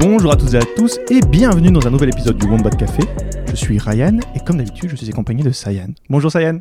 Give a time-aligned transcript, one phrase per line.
[0.00, 3.02] Bonjour à toutes et à tous et bienvenue dans un nouvel épisode du Wombat Café.
[3.48, 5.88] Je suis Ryan et comme d'habitude je suis accompagné de Sayan.
[6.08, 6.60] Bonjour Sayan,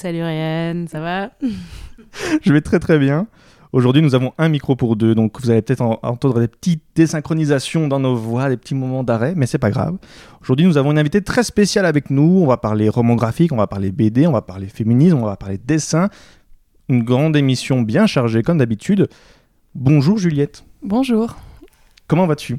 [0.00, 1.30] Salut Ryan, ça va?
[2.42, 3.26] Je vais très très bien.
[3.72, 6.82] Aujourd'hui nous avons un micro pour deux donc vous allez peut-être en- entendre des petites
[6.94, 9.96] désynchronisations dans nos voix, des petits moments d'arrêt mais c'est pas grave.
[10.42, 13.56] Aujourd'hui nous avons une invitée très spéciale avec nous, on va parler roman graphique, on
[13.56, 16.08] va parler BD, on va parler féminisme, on va parler dessin.
[16.88, 19.08] Une grande émission bien chargée comme d'habitude.
[19.74, 21.36] Bonjour Juliette, Bonjour.
[22.06, 22.58] comment vas-tu?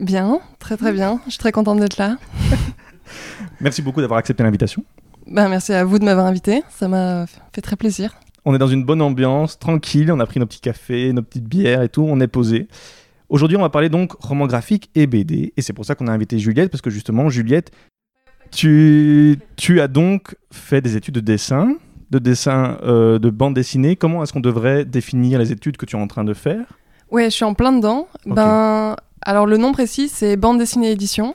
[0.00, 1.20] Bien, très très bien.
[1.26, 2.16] Je suis très contente d'être là.
[3.60, 4.82] Merci beaucoup d'avoir accepté l'invitation.
[5.26, 6.62] Ben, merci à vous de m'avoir invité.
[6.70, 8.14] Ça m'a fait très plaisir.
[8.50, 11.44] On est dans une bonne ambiance, tranquille, on a pris nos petits cafés, nos petites
[11.44, 12.66] bières et tout, on est posé.
[13.28, 16.12] Aujourd'hui, on va parler donc roman graphique et BD, et c'est pour ça qu'on a
[16.12, 17.72] invité Juliette, parce que justement, Juliette,
[18.50, 21.76] tu, tu as donc fait des études de dessin,
[22.08, 23.96] de dessin euh, de bande dessinée.
[23.96, 26.64] Comment est-ce qu'on devrait définir les études que tu es en train de faire?
[27.10, 28.08] Ouais, je suis en plein dedans.
[28.24, 31.34] Ben, alors le nom précis, c'est bande dessinée édition.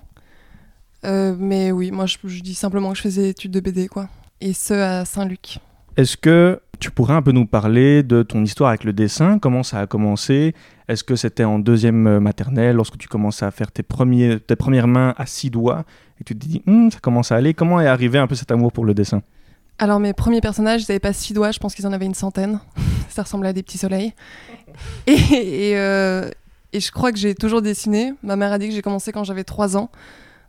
[1.05, 3.87] Euh, mais oui, moi je, je dis simplement que je faisais des études de BD,
[3.87, 4.09] quoi.
[4.41, 5.59] Et ce à Saint-Luc.
[5.95, 9.63] Est-ce que tu pourrais un peu nous parler de ton histoire avec le dessin Comment
[9.63, 10.53] ça a commencé
[10.87, 14.55] Est-ce que c'était en deuxième euh, maternelle, lorsque tu commençais à faire tes, premiers, tes
[14.55, 15.85] premières mains à six doigts,
[16.19, 18.51] et tu te dis, Hum, ça commence à aller Comment est arrivé un peu cet
[18.51, 19.21] amour pour le dessin?
[19.79, 22.13] Alors mes premiers personnages, ils n'avaient pas six doigts, je pense qu'ils en avaient une
[22.13, 22.59] centaine.
[23.09, 24.13] Ça ressemblait à des petits soleils.
[25.07, 26.29] Et, et, euh,
[26.71, 28.13] et je crois que j'ai toujours dessiné.
[28.23, 29.91] Ma mère a dit que j'ai commencé quand j'avais trois ans.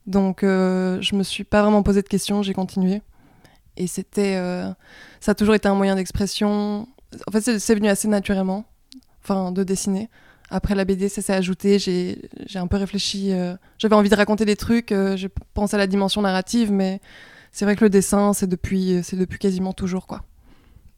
[0.07, 3.03] Donc euh, je me suis pas vraiment posé de questions, j'ai continué.
[3.77, 4.69] Et c'était, euh,
[5.21, 6.87] ça a toujours été un moyen d'expression.
[7.27, 8.65] En fait, c'est venu assez naturellement,
[9.23, 10.09] enfin de dessiner.
[10.51, 11.79] Après la BD, ça s'est ajouté.
[11.79, 13.33] J'ai j'ai un peu réfléchi.
[13.33, 14.93] euh, J'avais envie de raconter des trucs.
[14.93, 17.01] euh, j'ai pensé à la dimension narrative, mais
[17.51, 20.23] c'est vrai que le dessin, c'est depuis, c'est depuis quasiment toujours, quoi.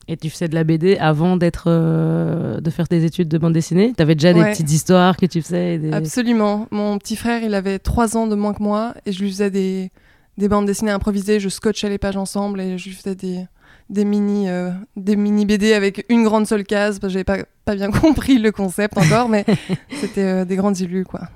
[0.09, 3.53] Et tu faisais de la BD avant d'être, euh, de faire tes études de bande
[3.53, 3.93] dessinée?
[3.97, 6.67] T'avais déjà des petites histoires que tu faisais des- Absolument.
[6.71, 9.50] Mon petit frère, il avait trois ans de moins que moi, et je lui faisais
[9.50, 9.91] des,
[10.39, 11.41] des bandes dessinées improvisées.
[11.41, 13.47] Je scotchais les pages ensemble, et je faisais des,
[13.91, 17.39] des mini, euh, des mini BD avec une grande seule case, parce que j'avais pas,
[17.65, 19.45] pas bien compris le concept encore, mais
[20.01, 21.29] c'était euh, des grandes illus, quoi.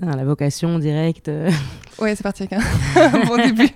[0.00, 1.28] La vocation directe.
[1.28, 1.50] euh.
[2.00, 3.68] Ouais, c'est parti avec un, bon début.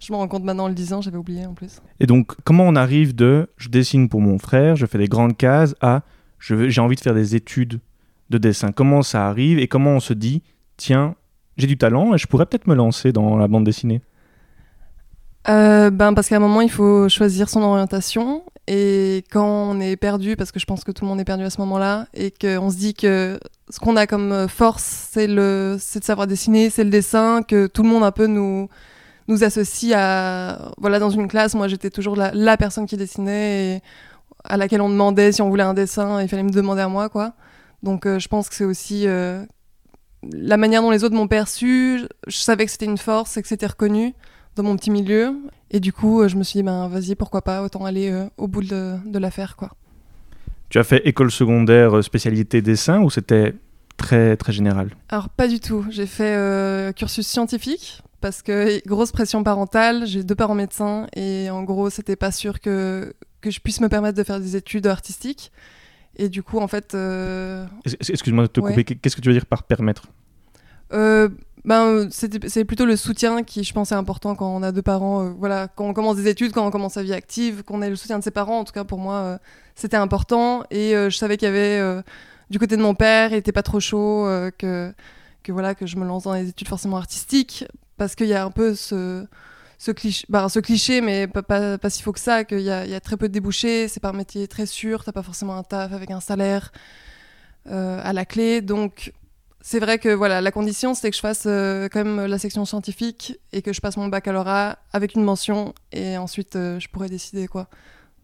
[0.00, 1.80] Je me rends compte maintenant en le disant, j'avais oublié en plus.
[2.00, 5.36] Et donc, comment on arrive de je dessine pour mon frère, je fais des grandes
[5.36, 6.02] cases, à
[6.40, 7.80] j'ai envie de faire des études
[8.30, 10.42] de dessin Comment ça arrive et comment on se dit,
[10.76, 11.14] tiens,
[11.56, 14.00] j'ai du talent et je pourrais peut-être me lancer dans la bande dessinée.
[15.48, 18.42] Euh, ben parce qu'à un moment il faut choisir son orientation.
[18.68, 21.44] Et quand on est perdu parce que je pense que tout le monde est perdu
[21.44, 23.38] à ce moment-là et qu'on se dit que
[23.70, 27.68] ce qu'on a comme force c'est le c'est de savoir dessiner c'est le dessin que
[27.68, 28.68] tout le monde un peu nous
[29.28, 31.54] nous associe à voilà dans une classe.
[31.54, 33.82] Moi j'étais toujours la, la personne qui dessinait et
[34.44, 37.08] à laquelle on demandait si on voulait un dessin il fallait me demander à moi
[37.08, 37.34] quoi.
[37.84, 39.44] Donc euh, je pense que c'est aussi euh,
[40.22, 43.48] la manière dont les autres m'ont perçu je savais que c'était une force et que
[43.48, 44.14] c'était reconnu
[44.56, 45.34] dans mon petit milieu.
[45.70, 48.26] Et du coup, euh, je me suis dit, ben vas-y, pourquoi pas, autant aller euh,
[48.36, 49.70] au bout de, de l'affaire, quoi.
[50.68, 53.54] Tu as fait école secondaire euh, spécialité dessin ou c'était
[53.96, 54.90] très très général?
[55.08, 55.84] Alors, pas du tout.
[55.90, 60.06] J'ai fait euh, cursus scientifique parce que grosse pression parentale.
[60.06, 63.88] J'ai deux parents médecins et en gros, c'était pas sûr que, que je puisse me
[63.88, 65.52] permettre de faire des études artistiques.
[66.16, 68.70] Et du coup, en fait, euh, Excuse-moi de te Ouais.
[68.74, 70.04] couper, qu'est-ce que tu veux dire par permettre?
[70.92, 71.28] Euh,
[71.64, 75.26] ben, c'est plutôt le soutien qui, je pense, est important quand on a deux parents.
[75.26, 77.90] euh, voilà, quand on commence des études, quand on commence sa vie active, qu'on ait
[77.90, 78.60] le soutien de ses parents.
[78.60, 79.38] En tout cas, pour moi,
[79.74, 80.62] c'était important.
[80.70, 82.02] Et je savais qu'il y avait,
[82.50, 84.26] du côté de mon père, il était pas trop chaud,
[84.58, 84.92] que,
[85.42, 87.66] que voilà, que je me lance dans les études forcément artistiques,
[87.98, 89.26] parce qu'il y a un peu ce,
[89.78, 92.70] ce cliché, bah, ce cliché, mais pas, pas, pas si faux que ça, qu'il y
[92.70, 93.88] a, il y a très peu de débouchés.
[93.88, 95.04] C'est pas un métier très sûr.
[95.04, 96.72] T'as pas forcément un taf avec un salaire
[97.68, 99.12] euh, à la clé, donc
[99.60, 102.64] c'est vrai que voilà, la condition c'était que je fasse euh, quand même la section
[102.64, 107.08] scientifique et que je passe mon baccalauréat avec une mention et ensuite euh, je pourrais
[107.08, 107.68] décider quoi.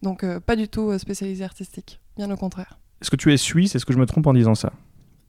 [0.03, 2.79] Donc euh, pas du tout spécialisé artistique, bien au contraire.
[3.01, 3.75] Est-ce que tu es suisse?
[3.75, 4.73] Est-ce que je me trompe en disant ça?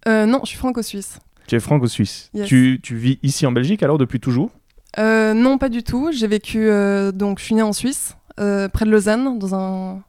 [0.06, 1.18] Non, je suis franco-suisse.
[1.48, 2.30] Tu es franco-suisse.
[2.36, 2.48] Yes.
[2.48, 4.52] Tu, tu vis ici en Belgique alors depuis toujours?
[5.00, 6.12] Euh, non, pas du tout.
[6.12, 10.02] J'ai vécu euh, donc je suis née en Suisse, euh, près de Lausanne, dans un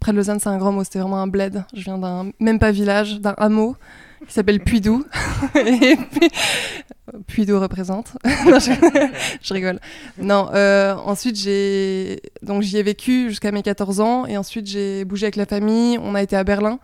[0.00, 0.84] près de Lausanne, c'est un grand mot.
[0.84, 1.64] C'était vraiment un bled.
[1.74, 3.76] Je viens d'un même pas village, d'un hameau
[4.26, 5.04] qui s'appelle Puydou.
[7.26, 8.12] Puydou représente.
[8.24, 8.72] Je...
[9.42, 9.80] je rigole.
[10.18, 10.48] Non.
[11.06, 15.36] ensuite, j'ai donc j'y ai vécu jusqu'à mes 14 ans et ensuite j'ai bougé avec
[15.36, 15.98] la famille.
[15.98, 16.78] On a été à Berlin.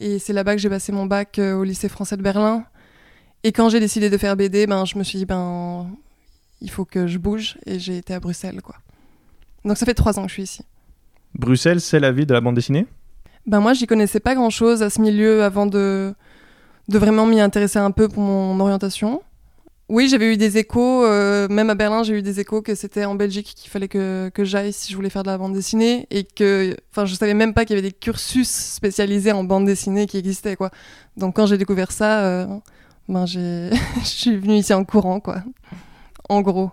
[0.00, 2.64] Et c'est là-bas que j'ai passé mon bac au lycée français de Berlin.
[3.44, 5.88] Et quand j'ai décidé de faire BD, ben, je me suis dit, ben,
[6.60, 7.58] il faut que je bouge.
[7.66, 8.76] Et j'ai été à Bruxelles, quoi.
[9.64, 10.62] Donc ça fait trois ans que je suis ici.
[11.34, 12.86] Bruxelles, c'est la ville de la bande dessinée?
[13.46, 16.14] Ben moi, j'y connaissais pas grand-chose à ce milieu avant de,
[16.88, 19.22] de vraiment m'y intéresser un peu pour mon orientation.
[19.88, 23.06] Oui, j'avais eu des échos, euh, même à Berlin, j'ai eu des échos que c'était
[23.06, 26.06] en Belgique qu'il fallait que, que j'aille si je voulais faire de la bande dessinée
[26.10, 29.64] et que, enfin, je savais même pas qu'il y avait des cursus spécialisés en bande
[29.64, 30.70] dessinée qui existaient, quoi.
[31.16, 32.46] Donc quand j'ai découvert ça, euh,
[33.08, 33.70] ben j'ai,
[34.00, 35.42] je suis venue ici en courant, quoi.
[36.28, 36.70] En gros.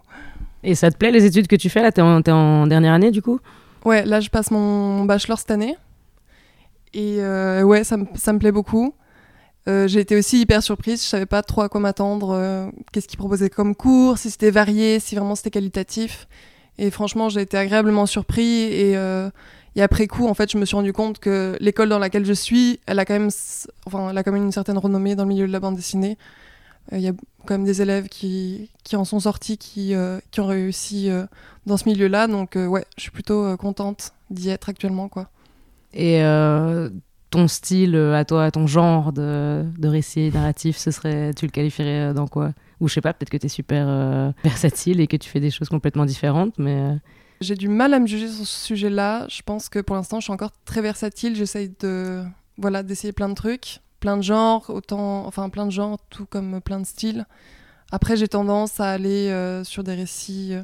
[0.64, 1.92] Et ça te plaît les études que tu fais là?
[1.92, 3.40] T'es en, en dernière année du coup?
[3.86, 5.76] Ouais, là je passe mon bachelor cette année.
[6.94, 8.94] Et euh, ouais, ça, me- ça me plaît beaucoup.
[9.68, 13.08] Euh, j'ai été aussi hyper surprise, je savais pas trop à quoi m'attendre, euh, qu'est-ce
[13.08, 16.28] qu'ils proposaient comme cours, si c'était varié, si vraiment c'était qualitatif.
[16.78, 18.64] Et franchement, j'ai été agréablement surpris.
[18.64, 19.30] Et, euh,
[19.76, 22.34] et après coup, en fait, je me suis rendu compte que l'école dans laquelle je
[22.34, 23.30] suis, elle a quand même,
[23.88, 26.18] enfin, elle a quand même une certaine renommée dans le milieu de la bande dessinée.
[26.94, 27.14] Euh, Il y a
[27.46, 31.26] quand même des élèves qui, qui en sont sortis, qui, euh, qui ont réussi euh,
[31.66, 32.28] dans ce milieu-là.
[32.28, 35.30] Donc, euh, ouais, je suis plutôt euh, contente d'y être actuellement, quoi.
[35.94, 36.90] Et euh,
[37.30, 41.52] ton style euh, à toi, ton genre de, de récit narratif, ce serait, tu le
[41.52, 42.52] qualifierais euh, dans quoi?
[42.82, 45.40] Ou je sais pas, peut-être que tu es super euh, versatile et que tu fais
[45.40, 46.96] des choses complètement différentes, mais euh,
[47.40, 49.28] J'ai du mal à me juger sur ce sujet-là.
[49.30, 51.36] Je pense que pour l'instant, je suis encore très versatile.
[51.36, 52.24] J'essaye de,
[52.58, 56.62] voilà, d'essayer plein de trucs, plein de genres, autant, enfin plein de genres, tout comme
[56.62, 57.26] plein de styles.
[57.92, 60.54] Après, j'ai tendance à aller euh, sur des récits.
[60.54, 60.62] euh,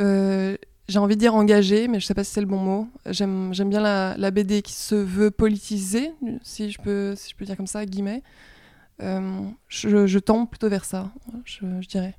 [0.00, 0.56] euh,
[0.88, 2.88] j'ai envie de dire engagés, mais je sais pas si c'est le bon mot.
[3.06, 6.10] J'aime, bien la, BD qui se veut politisée,
[6.42, 8.24] si je peux, si je peux dire comme ça, guillemets.
[8.98, 11.12] Je, je tends plutôt vers ça,
[11.44, 12.16] je, je dirais.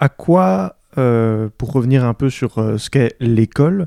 [0.00, 3.86] À quoi, pour revenir un peu sur ce qu'est l'école,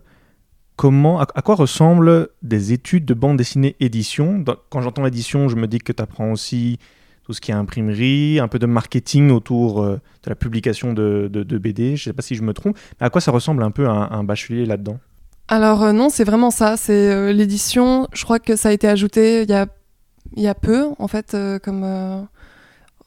[0.76, 4.44] comment, à, quoi ressemblent des études de bande dessinée édition?
[4.70, 6.80] Quand j'entends édition, je me dis que tu apprends aussi
[7.24, 11.28] tout ce qui est imprimerie, un peu de marketing autour euh, de la publication de,
[11.44, 11.96] BD.
[11.96, 14.10] Je sais pas si je me trompe, mais à quoi ça ressemble un peu un,
[14.12, 15.00] un bachelier là-dedans?
[15.48, 16.78] Alors euh, non, c'est vraiment ça.
[16.78, 18.08] C'est euh, l'édition.
[18.14, 22.28] Je crois que ça a été ajouté il y a, peu, en fait, comme.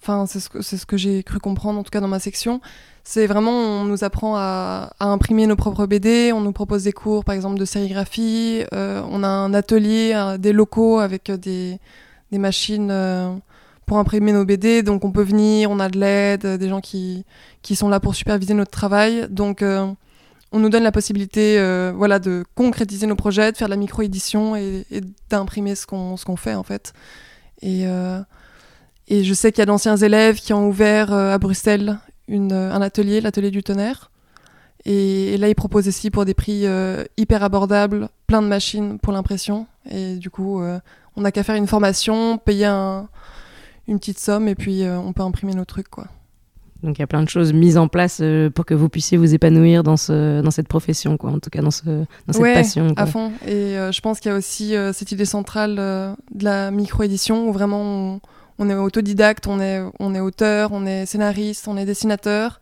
[0.01, 2.61] Enfin, c'est ce que j'ai cru comprendre, en tout cas dans ma section.
[3.11, 7.25] C'est vraiment, on nous apprend à, imprimer nos propres BD, on nous propose des cours,
[7.25, 11.81] par exemple, de sérigraphie, euh, on a un atelier, euh, des locaux avec euh, des,
[12.33, 12.93] machines
[13.87, 17.25] pour imprimer nos BD, donc on peut venir, on a de l'aide, des gens qui,
[17.75, 19.27] sont là pour superviser notre travail.
[19.31, 21.59] Donc, on nous donne la possibilité
[21.95, 24.85] voilà, de concrétiser nos projets, de faire de la micro-édition et,
[25.31, 26.93] d'imprimer ce qu'on fait en fait.
[27.63, 27.87] Et,
[29.09, 33.21] je sais qu'il y a d'anciens élèves qui ont ouvert à Bruxelles une, un atelier,
[33.21, 34.11] l'atelier du tonnerre.
[34.85, 38.99] Et, et là, ils proposent aussi pour des prix euh, hyper abordables, plein de machines
[39.01, 39.67] pour l'impression.
[39.91, 40.79] Et du coup, euh,
[41.17, 43.09] on n'a qu'à faire une formation, payer un-
[43.89, 45.89] une petite somme et puis euh, on peut imprimer nos trucs.
[45.89, 46.07] quoi.
[46.85, 48.23] donc il y a plein de choses mises en place
[48.55, 51.61] pour que vous puissiez vous épanouir dans, ce, dans cette profession, quoi, en tout cas
[51.63, 52.95] dans, ce, dans cette Ouais, passion.
[52.95, 53.03] quoi.
[53.03, 53.33] À fond.
[53.47, 57.81] Et je pense qu'il y a aussi cette idée centrale de la micro-édition où vraiment
[57.83, 58.21] on,
[58.59, 62.61] on est autodidacte, on est, on est auteur, on est scénariste, on est dessinateur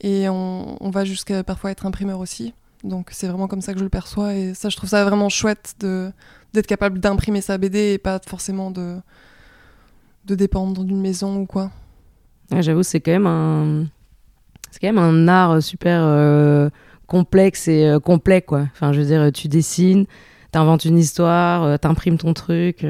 [0.00, 2.52] et on, va jusqu'à parfois être imprimeur aussi.
[2.82, 5.30] Donc c'est vraiment comme ça que je le perçois et ça je trouve ça vraiment
[5.30, 5.74] chouette
[6.52, 8.98] d'être capable d'imprimer sa BD et pas forcément de
[10.26, 11.70] de dépendre d'une maison ou quoi.
[12.50, 13.86] Ouais, J'avoue, c'est quand même un,
[14.70, 16.68] c'est quand même un art euh, super euh,
[17.06, 18.66] complexe et euh, complet, quoi.
[18.72, 20.06] Enfin, je veux dire, tu dessines,
[20.50, 22.86] t'inventes une histoire, euh, t'imprimes ton truc.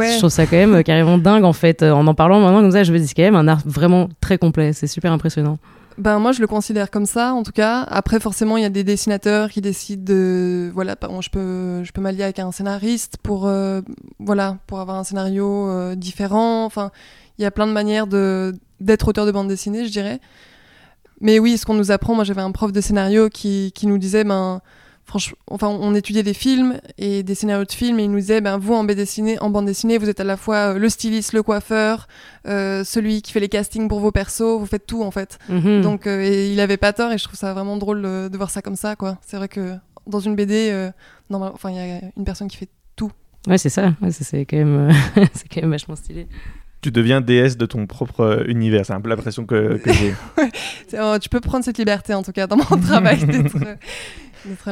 [0.00, 1.82] Euh, Je trouve ça quand même euh, carrément dingue, en fait.
[1.82, 3.62] Euh, En en parlant maintenant comme ça, je me dis c'est quand même un art
[3.64, 4.72] vraiment très complet.
[4.72, 5.58] C'est super impressionnant.
[5.98, 7.80] Ben moi je le considère comme ça en tout cas.
[7.82, 12.02] Après forcément il y a des dessinateurs qui décident de voilà je peux je peux
[12.02, 13.80] m'allier avec un scénariste pour euh,
[14.18, 16.66] voilà pour avoir un scénario euh, différent.
[16.66, 16.90] Enfin
[17.38, 20.20] il y a plein de manières de d'être auteur de bande dessinée je dirais.
[21.22, 23.96] Mais oui ce qu'on nous apprend moi j'avais un prof de scénario qui qui nous
[23.96, 24.60] disait ben
[25.06, 28.40] franchement enfin on étudiait des films et des scénarios de films et il nous disait
[28.40, 30.88] ben vous en bande dessinée en bande dessinée vous êtes à la fois euh, le
[30.88, 32.08] styliste le coiffeur
[32.48, 35.38] euh, celui qui fait les castings pour vos persos vous faites tout en fait.
[35.48, 35.80] Mhm.
[35.82, 38.50] Donc euh, et il avait pas tort et je trouve ça vraiment drôle de voir
[38.50, 39.18] ça comme ça quoi.
[39.26, 39.74] C'est vrai que
[40.06, 40.90] dans une BD, euh,
[41.30, 42.68] normal- enfin il y a une personne qui fait.
[43.48, 43.92] Ouais, c'est ça.
[44.02, 44.90] Ouais, c'est- c'est quand même,
[45.34, 46.26] c'est quand même vachement stylé.
[46.80, 50.14] Tu deviens déesse de ton propre univers, c'est un peu l'impression que, que j'ai.
[50.94, 53.56] Euh, tu peux prendre cette liberté en tout cas dans mon travail d'être.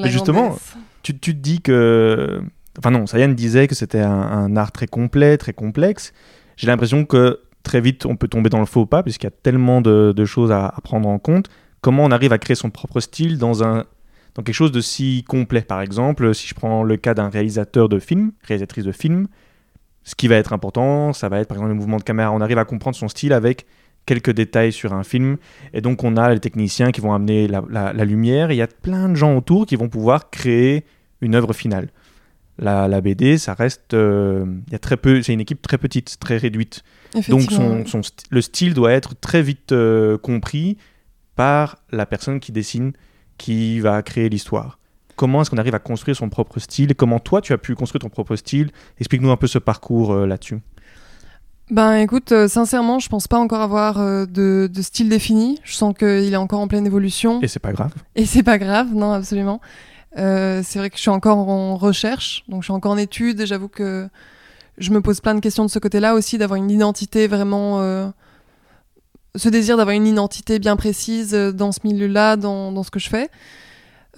[0.05, 0.57] Et justement,
[1.03, 2.43] tu, tu te dis que.
[2.79, 6.13] Enfin, non, Sayane disait que c'était un, un art très complet, très complexe.
[6.57, 9.37] J'ai l'impression que très vite, on peut tomber dans le faux pas, puisqu'il y a
[9.43, 11.49] tellement de, de choses à, à prendre en compte.
[11.81, 13.85] Comment on arrive à créer son propre style dans un,
[14.35, 15.63] dans quelque chose de si complet?
[15.63, 19.29] Par exemple, si je prends le cas d'un réalisateur de film, réalisatrice de film,
[20.03, 22.33] ce qui va être important, ça va être par exemple le mouvement de caméra.
[22.33, 23.67] On arrive à comprendre son style avec
[24.07, 25.37] quelques détails sur un film.
[25.73, 28.51] Et donc, on a les techniciens qui vont amener la, la- la lumière.
[28.53, 30.85] Il y a plein de gens autour qui vont pouvoir créer
[31.21, 31.89] une œuvre finale.
[32.59, 33.95] La, la BD, ça reste.
[33.95, 35.23] euh, Il y a très peu.
[35.23, 36.83] C'est une équipe très petite, très réduite.
[37.31, 40.77] Donc, son, son st- le style doit être très vite euh, compris
[41.35, 42.93] par la personne qui dessine,
[43.39, 44.79] qui va créer l'histoire.
[45.17, 46.95] Comment est-ce qu'on arrive à construire son propre style?
[46.95, 48.71] Comment toi, tu as pu construire ton propre style?
[48.99, 50.59] Explique-nous un peu ce parcours euh, là-dessus.
[51.71, 55.61] Ben écoute, euh, sincèrement, je pense pas encore avoir euh, de, de style défini.
[55.65, 57.41] Je sens qu'il est encore en pleine évolution.
[57.41, 57.93] Et c'est pas grave.
[58.17, 59.61] Et c'est pas grave, non, absolument.
[60.19, 63.41] Euh, c'est vrai que je suis encore en recherche, donc je suis encore en études.
[63.41, 64.09] et J'avoue que
[64.79, 67.81] je me pose plein de questions de ce côté-là aussi, d'avoir une identité vraiment.
[67.81, 68.09] euh,
[69.37, 73.01] ce désir d'avoir une identité bien précise euh, dans ce milieu-là, dans, dans ce que
[73.01, 73.31] je fais.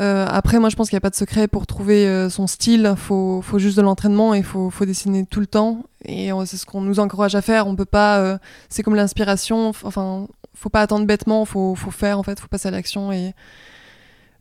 [0.01, 2.47] Euh, après, moi, je pense qu'il n'y a pas de secret pour trouver euh, son
[2.47, 2.95] style.
[2.97, 5.85] Faut, faut juste de l'entraînement et faut, faut dessiner tout le temps.
[6.05, 7.67] Et euh, c'est ce qu'on nous encourage à faire.
[7.67, 8.19] On peut pas.
[8.19, 8.39] euh,
[8.69, 9.69] c'est comme l'inspiration.
[9.85, 11.45] Enfin, faut pas attendre bêtement.
[11.47, 12.39] Faut, faut faire en fait.
[12.41, 13.33] Faut passer à l'action et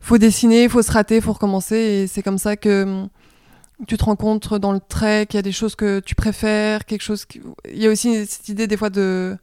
[0.00, 0.68] faut dessiner.
[0.68, 1.20] Faut se rater.
[1.20, 1.76] Faut recommencer.
[1.76, 3.08] Et c'est comme ça que hum,
[3.86, 7.02] tu te compte dans le trait qu'il y a des choses que tu préfères, quelque
[7.02, 7.24] chose.
[7.24, 7.40] qui-
[7.72, 9.36] Il y a aussi cette idée des fois de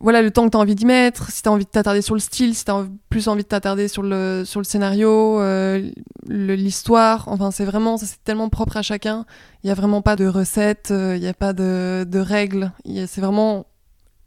[0.00, 2.02] voilà le temps que tu as envie d'y mettre, si tu as envie de t'attarder
[2.02, 5.40] sur le style, si tu as plus envie de t'attarder sur le, sur le scénario,
[5.40, 5.90] euh,
[6.28, 7.28] l'histoire.
[7.28, 9.26] Enfin, c'est vraiment, ça, c'est tellement propre à chacun.
[9.62, 12.72] Il n'y a vraiment pas de recette, euh, il n'y a pas de, de règles.
[13.06, 13.66] C'est vraiment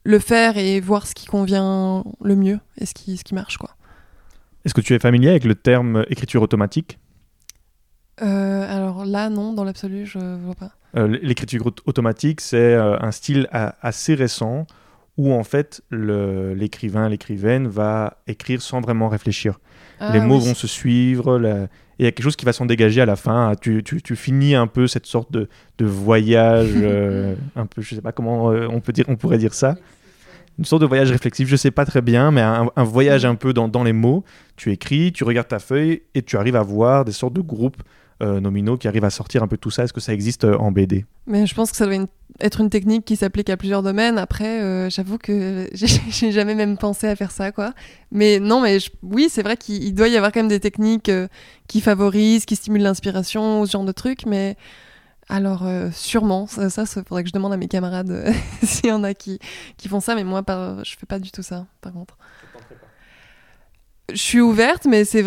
[0.04, 3.58] le faire et voir ce qui convient le mieux et ce qui, ce qui marche.
[3.58, 3.72] quoi.
[4.64, 7.00] Est-ce que tu es familier avec le terme écriture automatique?
[8.22, 10.72] Euh, alors là, non, dans l'absolu, je vois pas.
[11.08, 14.66] L'écriture aut- automatique, c'est un style assez récent
[15.18, 19.60] où en fait l'écrivain, l'écrivaine va écrire sans vraiment réfléchir.
[20.02, 20.48] les Ah mots oui.
[20.48, 21.64] vont se suivre, la-
[21.98, 23.52] et il y a quelque chose qui va s'en dégager à la fin.
[23.52, 27.82] Ah, Tu, tu- tu finis un peu cette sorte de, de voyage, euh, un peu,
[27.82, 29.76] je sais pas comment euh, on, peut dire, on pourrait dire ça.
[30.60, 33.36] Une sorte de voyage réflexif, je sais pas très bien, mais un, un voyage un
[33.36, 34.24] peu dans, dans les mots.
[34.58, 37.82] Tu écris, tu regardes ta feuille et tu arrives à voir des sortes de groupes
[38.24, 39.84] euh, nominaux qui arrivent à sortir un peu tout ça.
[39.84, 42.08] Est-ce que ça existe euh, en BD Mais je pense que ça doit une-
[42.40, 44.18] être une technique qui s'applique à plusieurs domaines.
[44.18, 47.74] Après, euh, j'avoue que j'ai jamais même pensé à faire ça, quoi.
[48.12, 50.60] Mais non, mais je- oui, c'est vrai qu'il il doit y avoir quand même des
[50.62, 51.28] techniques euh,
[51.68, 54.26] qui favorisent, qui stimulent l'inspiration, ce genre de trucs.
[54.26, 54.56] Mais
[55.28, 58.32] alors, euh, sûrement, ça, ça, ça, faudrait que je demande à mes camarades
[58.64, 59.40] s'il y en a qui,
[59.76, 60.16] qui font ça.
[60.16, 62.18] Mais moi, par, je fais pas du tout ça, par contre.
[64.12, 65.24] Je suis ouverte, mais c'est,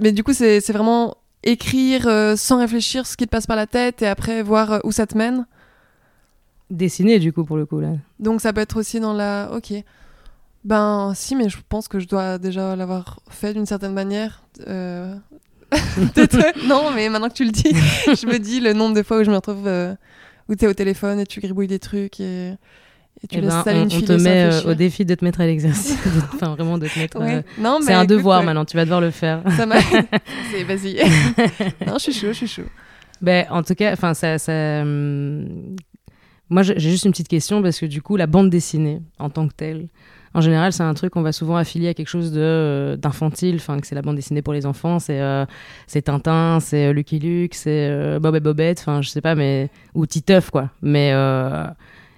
[0.00, 3.66] mais du coup, c'est vraiment écrire euh, sans réfléchir ce qui te passe par la
[3.66, 5.46] tête et après voir euh, où ça te mène.
[6.70, 7.90] Dessiner, du coup, pour le coup, là.
[8.18, 9.50] Donc ça peut être aussi dans la...
[9.54, 9.72] Ok.
[10.64, 14.42] Ben si, mais je pense que je dois déjà l'avoir fait d'une certaine manière.
[14.66, 15.14] Euh,
[16.66, 17.72] non, mais maintenant que tu le dis,
[18.06, 19.66] je me dis le nombre de fois où je me retrouve...
[19.66, 19.94] euh,
[20.48, 22.54] où t'es au téléphone et tu gribouilles des trucs et,
[23.24, 25.96] et tu Eh ben, on, te met euh, au défi de te mettre à l'exercice.
[26.34, 27.18] enfin, vraiment de te mettre.
[27.18, 27.42] Ouais.
[27.58, 29.42] euh, C'est un devoir ouais, maintenant, tu vas devoir le faire.
[29.56, 29.76] Ça m'a...
[30.68, 30.96] Vas-y.
[31.86, 32.68] non, je suis chaud, je suis chaud.
[33.22, 34.52] Ben, en tout cas, enfin, ça, ça,
[34.82, 35.76] hum,
[36.50, 39.48] moi, j'ai juste une petite question parce que du coup, la bande dessinée en tant
[39.48, 39.88] que telle,
[40.34, 43.56] en général, c'est un truc qu'on va souvent affilier à quelque chose de euh, d'infantile,
[43.56, 45.46] enfin, que c'est la bande dessinée pour les enfants, c'est euh,
[45.86, 49.36] c'est Tintin, c'est euh, Lucky Luke, c'est euh, Bob et Bobette, enfin, je sais pas,
[49.36, 50.70] mais ou Titeuf, quoi.
[50.82, 51.66] Mais euh,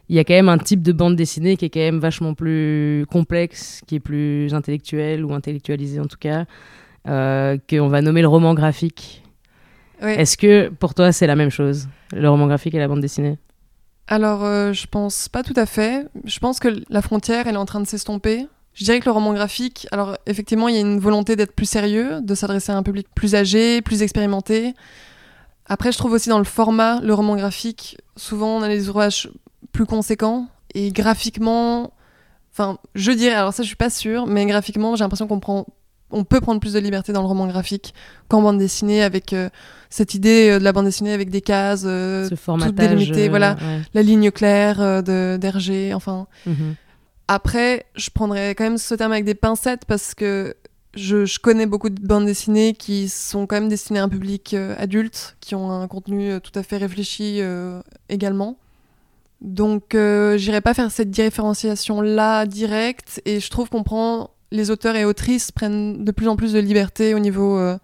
[0.08, 2.34] il y a quand même un type de bande dessinée qui est quand même vachement
[2.34, 6.44] plus complexe, qui est plus intellectuel ou intellectualisé en tout cas,
[7.08, 9.22] euh, qu'on va nommer le roman graphique.
[10.00, 13.38] Est-ce que pour toi c'est la même chose, le roman graphique et la bande dessinée?
[14.08, 16.06] Alors, euh, je pense pas tout à fait.
[16.25, 18.46] Je pense que la frontière, elle est en train de s'estomper.
[18.72, 21.68] Je dirais que le roman graphique, alors effectivement, il y a une volonté d'être plus
[21.68, 24.75] sérieux, de s'adresser à un public plus âgé, plus expérimenté.
[25.64, 29.30] Après, je trouve aussi dans le format, le roman graphique, souvent on a des ouvrages
[29.76, 31.92] plus conséquents et graphiquement,
[32.52, 35.66] enfin, je dirais, alors ça, je suis pas sûre, mais graphiquement, j'ai l'impression qu'on prend,
[36.11, 37.92] on peut prendre plus de liberté dans le roman graphique
[38.28, 39.50] qu'en bande dessinée avec euh,
[39.90, 42.75] cette idée euh, de la bande dessinée avec des cases, euh, Ce formatage.
[42.75, 43.54] délimité, euh, voilà.
[43.61, 43.83] ouais.
[43.92, 46.26] la ligne claire de d'Hergé, enfin.
[46.47, 46.75] Mhm.
[47.28, 50.54] Après, je prendrais quand même ce terme avec des pincettes parce que
[50.95, 54.54] je, je connais beaucoup de bandes dessinées qui sont quand même destinées à un public
[54.78, 57.40] adulte, qui ont un contenu tout à fait réfléchi
[58.09, 58.56] également.
[59.40, 64.30] Donc, euh, j'irai pas faire cette différenciation-là directe et je trouve qu'on prend.
[64.52, 67.76] Les auteurs et autrices prennent de plus en plus de liberté au niveau euh,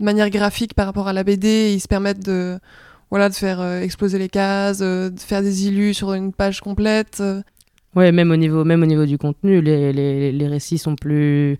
[0.00, 2.58] de manière graphique par rapport à la BD ils se permettent de,
[3.10, 6.60] voilà, de faire euh, exploser les cases, euh, de faire des illus sur une page
[6.60, 7.22] complète.
[7.94, 11.56] Ouais, même au niveau, même au niveau du contenu, les, les, les récits sont plus.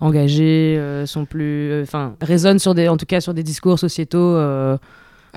[0.00, 4.36] engagés, sont plus, enfin, résonnent sur des, en tout cas sur des discours sociétaux,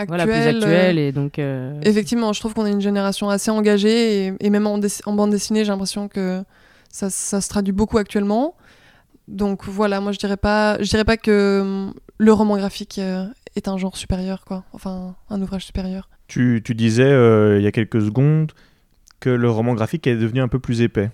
[0.08, 1.40] voilà, plus Actuel, actuels euh, et donc.
[1.40, 4.80] euh, Effectivement, je trouve qu'on est une génération assez engagée et, et même en,
[5.14, 6.44] bande dessinée, j'ai l'impression que
[6.90, 8.56] ça, ça se traduit beaucoup actuellement.
[9.28, 13.26] Donc voilà, moi je dirais pas, je dirais pas que hum, le roman graphique euh,
[13.56, 14.64] est un genre supérieur, quoi.
[14.74, 16.10] Enfin, un ouvrage supérieur.
[16.28, 18.52] Tu, tu disais euh, il y a quelques secondes
[19.20, 21.10] que le roman graphique est devenu un peu plus épais.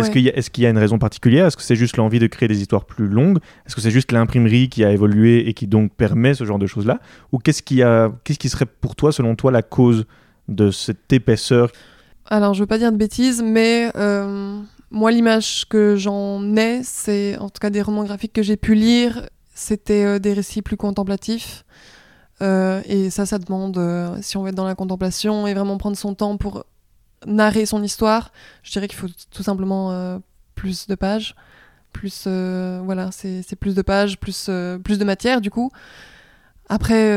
[0.00, 1.46] Est-ce qu'il y, a- y une raison particulière?
[1.46, 3.38] Est-ce que c'est juste l'envie de créer des histoires plus longues?
[3.66, 6.66] Est-ce que c'est juste l'imprimerie qui a évolué et qui donc permet ce genre de
[6.66, 7.00] choses-là?
[7.32, 10.06] Ou qu'est-ce qui, a, qu'est-ce qui serait pour toi, selon toi, la cause
[10.48, 11.70] de cette épaisseur?
[12.26, 14.58] Alors, je veux pas dire de bêtises, mais euh,
[14.90, 18.74] moi, l'image que j'en ai, c'est en tout cas des romans graphiques que j'ai pu
[18.74, 21.64] lire, c'était euh, des récits plus contemplatifs.
[22.42, 23.78] Euh, et ça, ça demande,
[24.20, 26.64] si on veut être dans la contemplation et vraiment prendre son temps pour
[27.26, 30.18] narrer son histoire, je dirais qu'il faut tout simplement euh,
[30.54, 31.34] plus de pages.
[31.92, 35.70] Plus, euh, voilà, c'est plus de pages, plus, euh, plus de matière, du coup.
[36.68, 37.12] Après,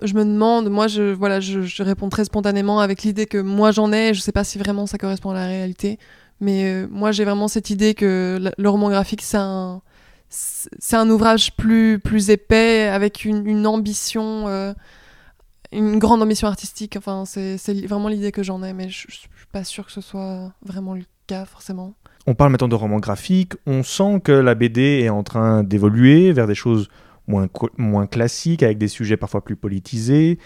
[0.00, 3.92] je me demande, moi, je, voilà, je, réponds très spontanément avec l'idée que moi j'en
[3.92, 4.12] ai.
[4.14, 5.98] Je sais pas si vraiment ça correspond à la réalité,
[6.40, 9.82] mais moi j'ai vraiment cette idée que le roman graphique c'est un,
[10.30, 14.74] c'est un ouvrage plus, plus épais avec une, ambition,
[15.74, 16.96] une grande ambition artistique.
[16.96, 20.00] Enfin, c'est vraiment l'idée que j'en ai, mais je, je suis pas sûre que ce
[20.00, 21.94] soit vraiment le cas forcément.
[22.26, 23.52] On parle maintenant de roman graphique.
[23.66, 26.88] On sent que la BD est en train d'évoluer vers des choses
[27.26, 30.38] moins, moins classiques, avec des sujets parfois plus politisés.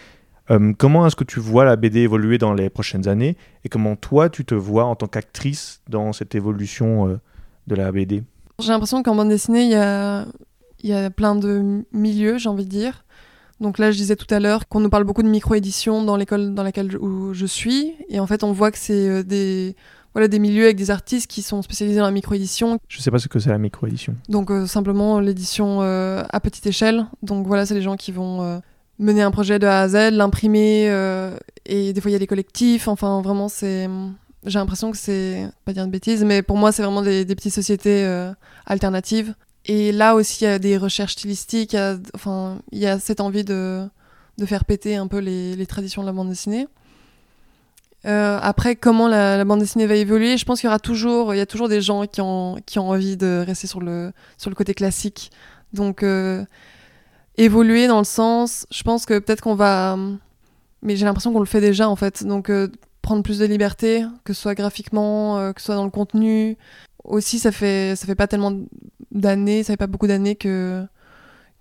[0.50, 3.97] Euh, comment est-ce que tu vois la BD évoluer dans les prochaines années Et comment
[3.97, 7.20] toi, tu te vois en tant qu'actrice dans cette évolution euh,
[7.66, 8.23] de la BD
[8.58, 10.26] J'ai l'impression qu'en bande dessinée, il y a,
[10.80, 13.04] il y a plein de milieux, j'ai envie de dire.
[13.61, 16.55] Donc là, je disais tout à l'heure qu'on nous parle beaucoup de micro-édition dans l'école
[16.55, 17.95] dans laquelle je, où je suis.
[18.09, 19.75] Et en fait, on voit que c'est euh, des,
[20.15, 22.79] voilà, des milieux avec des artistes qui sont spécialisés dans la micro-édition.
[22.88, 24.17] Je sais pas ce que c'est la micro-édition.
[24.29, 27.07] Donc euh, simplement l'édition euh, à petite échelle.
[27.23, 28.59] Donc voilà, c'est les gens qui vont euh,
[28.99, 30.87] mener un projet de A à Z, l'imprimer.
[31.67, 32.88] et des fois, il y a des collectifs.
[32.88, 33.88] Enfin, vraiment, c'est...
[34.45, 35.49] J'ai l'impression que c'est...
[35.65, 38.05] Pas dire de bêtises, mais pour moi, c'est vraiment des, des petites sociétés
[38.66, 39.35] alternatives.
[39.68, 41.74] Et là aussi, il y a des recherches stylistiques.
[41.74, 43.87] il y a- Enfin, il y a cette envie de,
[44.38, 46.66] de faire péter un peu les, les traditions de la bande dessinée.
[48.07, 51.38] Euh, après, comment la, bande dessinée va évoluer Je pense qu'il y aura toujours, il
[51.38, 54.50] y a toujours des gens qui ont, qui ont envie de rester sur le, sur
[54.50, 55.31] le côté classique.
[55.72, 56.44] Donc, euh,
[57.37, 59.96] évoluer dans le sens, je pense que peut-être qu'on va.
[60.81, 62.24] Mais j'ai l'impression qu'on le fait déjà en fait.
[62.24, 62.68] Donc, euh,
[63.02, 66.57] prendre plus de liberté, que ce soit graphiquement, que ce soit dans le contenu.
[67.04, 68.52] Aussi, ça fait, ça fait pas tellement
[69.11, 70.84] d'années, ça fait pas beaucoup d'années que,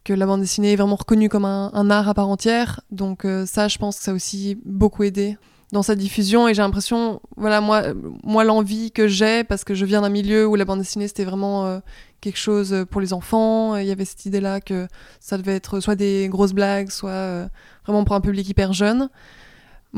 [0.03, 2.81] que la bande dessinée est vraiment reconnue comme un, art à part entière.
[2.91, 5.37] Donc, euh, ça, je pense que ça a aussi beaucoup aidé
[5.71, 6.47] dans sa diffusion.
[6.47, 7.83] Et j'ai l'impression voilà moi
[8.23, 11.25] moi l'envie que j'ai parce que je viens d'un milieu où la bande dessinée c'était
[11.25, 11.79] vraiment euh,
[12.21, 13.75] quelque chose pour les enfants.
[13.75, 14.87] Il y avait cette idée là que
[15.19, 17.47] ça devait être soit des grosses blagues soit euh,
[17.85, 19.09] vraiment pour un public hyper jeune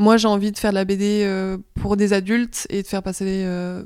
[0.00, 3.02] moi j'ai envie de faire de la BD euh, pour des adultes et de faire
[3.02, 3.82] passer les, euh,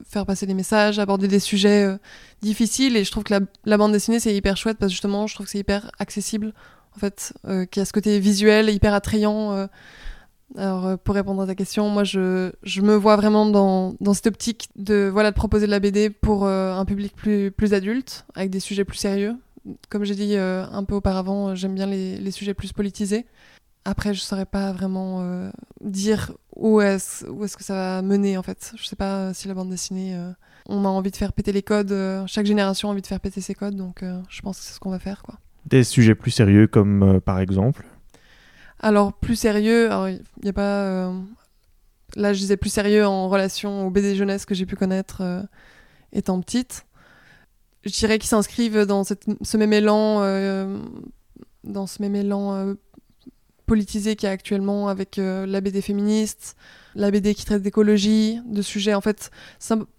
[0.54, 1.96] messages aborder des sujets euh,
[2.40, 5.34] difficiles et je trouve que la, bande dessinée c'est hyper chouette parce que justement je
[5.34, 6.54] trouve que c'est hyper accessible
[6.94, 9.68] en fait y a ce côté visuel hyper attrayant
[10.56, 15.10] alors, pour répondre à ta question, moi, je, me vois vraiment dans, cette optique de,
[15.12, 18.98] voilà, de proposer de la BD pour un public plus, adulte, avec des sujets plus
[18.98, 19.34] sérieux.
[19.88, 23.26] Comme j'ai dit un peu auparavant, j'aime bien les sujets plus politisés.
[23.84, 25.50] Après, je saurais pas vraiment euh,
[25.82, 28.72] dire où est-ce est-ce que ça va mener, en fait.
[28.76, 30.30] Je sais pas euh, si la bande dessinée, euh,
[30.66, 31.92] on a envie de faire péter les codes.
[31.92, 34.72] euh, chaque génération a envie de faire péter ses codes, donc je pense que c'est
[34.74, 35.34] ce qu'on va faire, quoi.
[35.66, 37.86] Des sujets plus sérieux comme par exemple?
[38.80, 41.10] Alors, plus sérieux, alors il n'y a pas.
[42.16, 45.22] Là, je disais plus sérieux en relation aux BD jeunesse que j'ai pu connaître
[46.12, 46.86] étant petite.
[47.84, 50.20] Je dirais qu'ils s'inscrivent dans cette- ce même élan,
[51.64, 52.74] dans ce même élan euh,
[53.66, 56.56] politisé qu'il y a actuellement avec euh, la BD féministe,
[56.94, 59.30] la BD qui traite d'écologie, de sujets en fait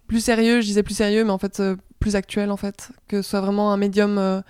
[0.08, 3.22] plus sérieux, je disais plus sérieux, mais en fait euh, plus actuel en fait, que
[3.22, 4.42] ce soit vraiment un médium euh,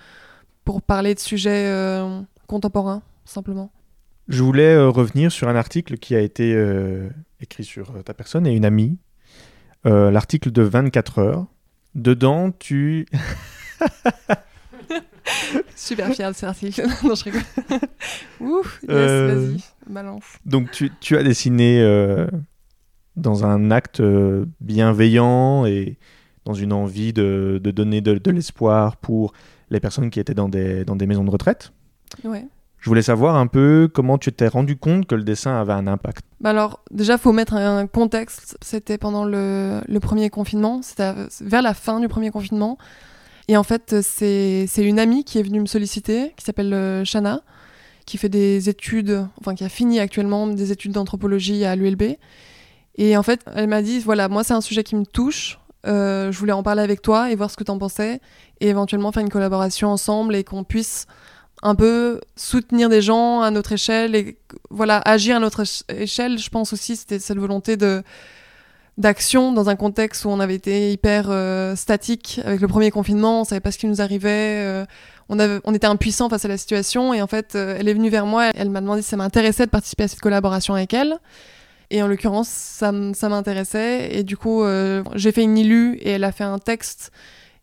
[0.64, 3.70] pour parler de sujets euh, contemporains, simplement.
[4.28, 6.52] Je voulais revenir sur un article qui a été
[7.40, 8.98] écrit sur ta personne et une amie.
[9.84, 11.46] L'article de 24 heures.
[11.94, 13.06] Dedans, tu...
[15.74, 16.82] Super fier de cet article.
[17.04, 17.42] non, je rigole.
[18.40, 20.24] Ouf, yes, Euh, vas-y, balance.
[20.44, 22.26] Donc tu, tu as dessiné euh,
[23.16, 25.98] dans un acte euh, bienveillant et
[26.44, 29.32] dans une envie de, de donner de, de l'espoir pour
[29.70, 31.72] les personnes qui étaient dans des, dans des maisons de retraite.
[32.24, 32.46] Ouais.
[32.78, 35.88] Je voulais savoir un peu comment tu t'es rendu compte que le dessin avait un
[35.88, 36.24] impact.
[36.40, 38.56] Bah alors, déjà, faut mettre un contexte.
[38.62, 40.82] C'était pendant le, le premier confinement.
[40.82, 42.78] C'était vers la fin du premier confinement.
[43.48, 47.42] Et en fait, c'est une amie qui est venue me solliciter, qui s'appelle euh, Shana,
[48.04, 52.16] qui fait des études, enfin qui a fini actuellement des études d'anthropologie à l'ULB.
[52.98, 56.32] Et en fait, elle m'a dit, voilà, moi c'est un sujet qui me touche, euh,
[56.32, 58.20] je voulais en parler avec toi et voir ce que t'en pensais,
[58.60, 61.06] et éventuellement faire une collaboration ensemble et qu'on puisse
[61.62, 64.38] un peu soutenir des gens à notre échelle et
[64.70, 66.38] voilà agir à notre éche- échelle.
[66.38, 68.02] Je pense aussi c'était cette volonté de
[68.98, 73.42] d'action dans un contexte où on avait été hyper euh, statique avec le premier confinement,
[73.42, 74.86] on savait pas ce qui nous arrivait, euh,
[75.28, 77.94] on, avait, on était impuissant face à la situation et en fait euh, elle est
[77.94, 80.94] venue vers moi, elle m'a demandé si ça m'intéressait de participer à cette collaboration avec
[80.94, 81.18] elle.
[81.90, 84.12] Et en l'occurrence, ça, m'intéressait.
[84.12, 84.64] Et du coup,
[85.14, 87.12] j'ai fait une ILU et elle a fait un texte.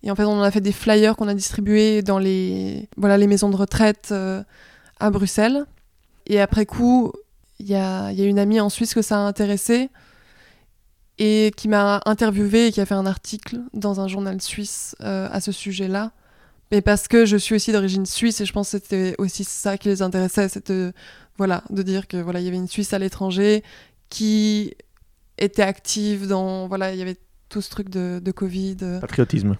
[0.01, 3.27] Et en fait, on a fait des flyers qu'on a distribués dans les, voilà, les
[3.27, 4.13] maisons de retraite
[5.01, 5.65] à Bruxelles.
[6.25, 7.11] Et après coup,
[7.59, 9.89] il y a, il y a une amie en Suisse que ça a intéressé
[11.19, 15.27] et qui m'a interviewé et qui a fait un article dans un journal suisse euh,
[15.31, 16.11] à ce sujet-là.
[16.71, 19.77] Mais parce que je suis aussi d'origine suisse et je pense que c'était aussi ça
[19.77, 20.91] qui les intéressait, c'était
[21.37, 23.63] voilà, de dire que voilà, il y avait une Suisse à l'étranger
[24.09, 24.75] qui
[25.37, 27.17] était active dans voilà, il y avait
[27.49, 28.77] tout ce truc de, de Covid.
[29.01, 29.55] Patriotisme.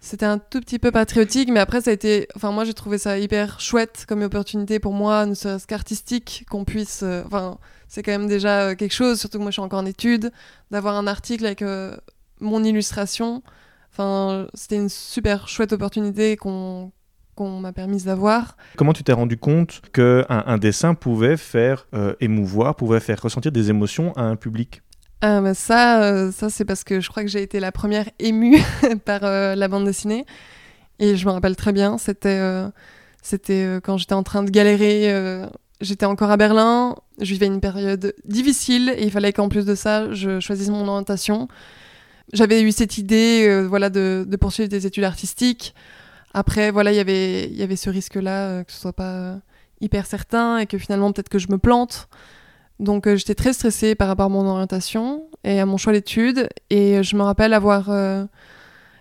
[0.00, 2.98] c'était un tout petit peu patriotique, mais après ça a été, enfin moi j'ai trouvé
[2.98, 8.02] ça hyper chouette comme opportunité pour moi, ne serait-ce qu'artistique, qu'on puisse, euh, enfin c'est
[8.02, 10.32] quand même déjà euh, quelque chose, surtout que moi je suis encore en études,
[10.70, 11.96] d'avoir un article avec euh,
[12.40, 13.42] mon illustration.
[13.92, 16.92] Enfin c'était une super chouette opportunité qu'on
[17.34, 18.56] qu'on m'a permise d'avoir.
[18.76, 23.52] Comment tu t'es rendu compte qu'un un dessin pouvait faire euh, émouvoir, pouvait faire ressentir
[23.52, 24.80] des émotions à un public?
[25.20, 28.08] Ah, bah ça, euh, ça c'est parce que je crois que j'ai été la première
[28.18, 28.58] émue
[29.04, 30.24] par la bande dessinée.
[30.98, 32.40] Et je me rappelle très bien, c'était
[33.20, 35.46] c'était quand j'étais en train de galérer.
[35.82, 39.74] j'étais encore à Berlin, je vivais une période difficile et il fallait qu'en plus de
[39.74, 41.48] ça, je choisisse mon orientation.
[42.32, 45.74] J'avais eu cette idée euh, voilà, de, poursuivre des études artistiques.
[46.34, 49.12] Après, voilà, il y avait- il y avait ce risque-là, euh, que ce soit pas
[49.14, 49.36] euh,
[49.80, 52.08] hyper certain et que finalement, peut-être que je me plante.
[52.80, 56.48] Donc j'étais très stressée par rapport à mon orientation et à mon choix d'études.
[56.68, 57.88] Et je me rappelle avoir,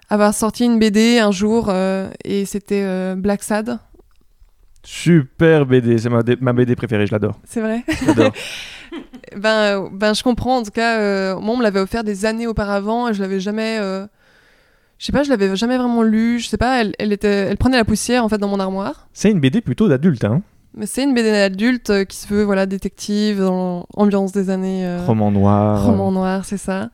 [0.09, 1.69] avoir sorti une BD un jour
[2.23, 3.79] et c'était Black Sad.
[4.85, 7.39] Super BD, c'est ma, BD préférée, je l'adore.
[7.43, 7.83] C'est vrai
[9.35, 10.99] ben, euh, ben je comprends en tout cas.
[10.99, 13.77] euh, moi on me l'avait offert des années auparavant et je l'avais jamais...
[13.79, 14.05] euh,
[14.97, 16.39] je sais pas, je l'avais jamais vraiment lu.
[16.39, 19.07] Je sais pas, elle, elle, était, elle prenait la poussière en fait dans mon armoire.
[19.11, 20.41] c'est une BD plutôt d'adulte, hein
[20.75, 24.99] Mais c'est une BD adulte euh, qui se veut voilà détective dans l'ambiance des années...
[25.05, 25.83] Roman noir.
[25.83, 26.89] Roman noir, c'est ça.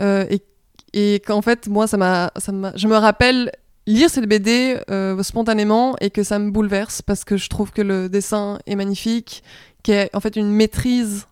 [0.00, 0.42] Et
[0.92, 3.52] et qu'en fait, moi, ça m'a, ça m'a, je me rappelle
[3.88, 7.80] lire cette BD euh, spontanément et que ça me bouleverse parce que je trouve que
[7.82, 9.42] le dessin est magnifique,
[9.82, 11.26] qu'il y a en fait une maîtrise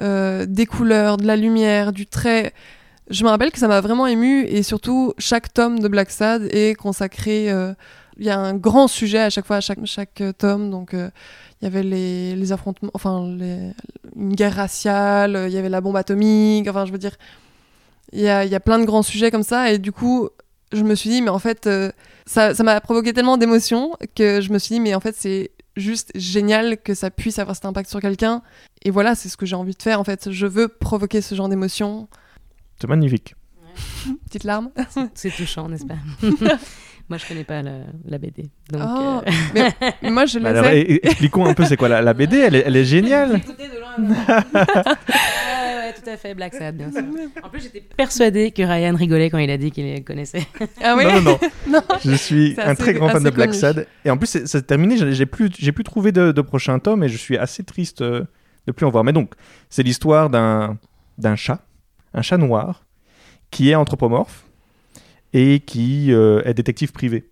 [0.00, 2.52] euh, des couleurs, de la lumière, du trait.
[3.10, 6.48] Je me rappelle que ça m'a vraiment ému et surtout chaque tome de Black Sad
[6.52, 7.50] est consacré.
[7.50, 7.74] euh,
[8.18, 10.94] Il y a un grand sujet à chaque fois à chaque, chaque euh, tome, donc
[10.94, 11.10] euh,
[11.60, 13.72] il y avait les, les affrontements, enfin les,
[14.14, 17.16] une guerre raciale, il y avait la bombe atomique, enfin je veux dire,
[18.12, 20.28] il y a, il y a plein de grands sujets comme ça, et du coup,
[20.72, 21.90] je me suis dit, mais en fait, euh,
[22.26, 25.50] ça ça m'a provoqué tellement d'émotions que je me suis dit, mais en fait, c'est
[25.76, 28.42] juste génial que ça puisse avoir cet impact sur quelqu'un,
[28.82, 31.34] et voilà, c'est ce que j'ai envie de faire, en fait, je veux provoquer ce
[31.34, 32.08] genre d'émotions.
[32.80, 33.34] C'est magnifique.
[34.26, 34.70] Petite larme.
[35.14, 35.96] C'est touchant, n'est-ce pas?
[37.08, 37.72] Moi, je connais pas la,
[38.04, 38.50] la BD.
[38.72, 40.80] Donc, Oh, euh, mais, mais moi, je Bah les alors, ai.
[40.80, 43.40] e- e- expliquons un peu c'est quoi la, la BD, elle est, elle est géniale.
[46.02, 47.02] Tout à fait, Black Sad, bien sûr.
[47.42, 50.46] En plus, j'étais persuadée que Ryan rigolait quand il a dit qu'il les connaissait.
[50.82, 51.38] Ah oui Non, non, non.
[51.68, 51.80] Non.
[52.04, 53.54] Je suis un assez- très grand fan de Black.
[53.54, 53.86] Sad.
[54.04, 54.96] Et en plus, c'est terminé.
[55.12, 58.24] j'ai- plus, j'ai plus trouvé de, de prochain tome et je suis assez triste euh,
[58.66, 59.04] de plus en voir.
[59.04, 59.32] Mais donc,
[59.70, 60.78] c'est l'histoire d'un
[61.18, 61.60] d'un chat,
[62.12, 62.84] un chat noir,
[63.50, 64.44] qui est anthropomorphe
[65.32, 67.22] et qui euh, est détective privé.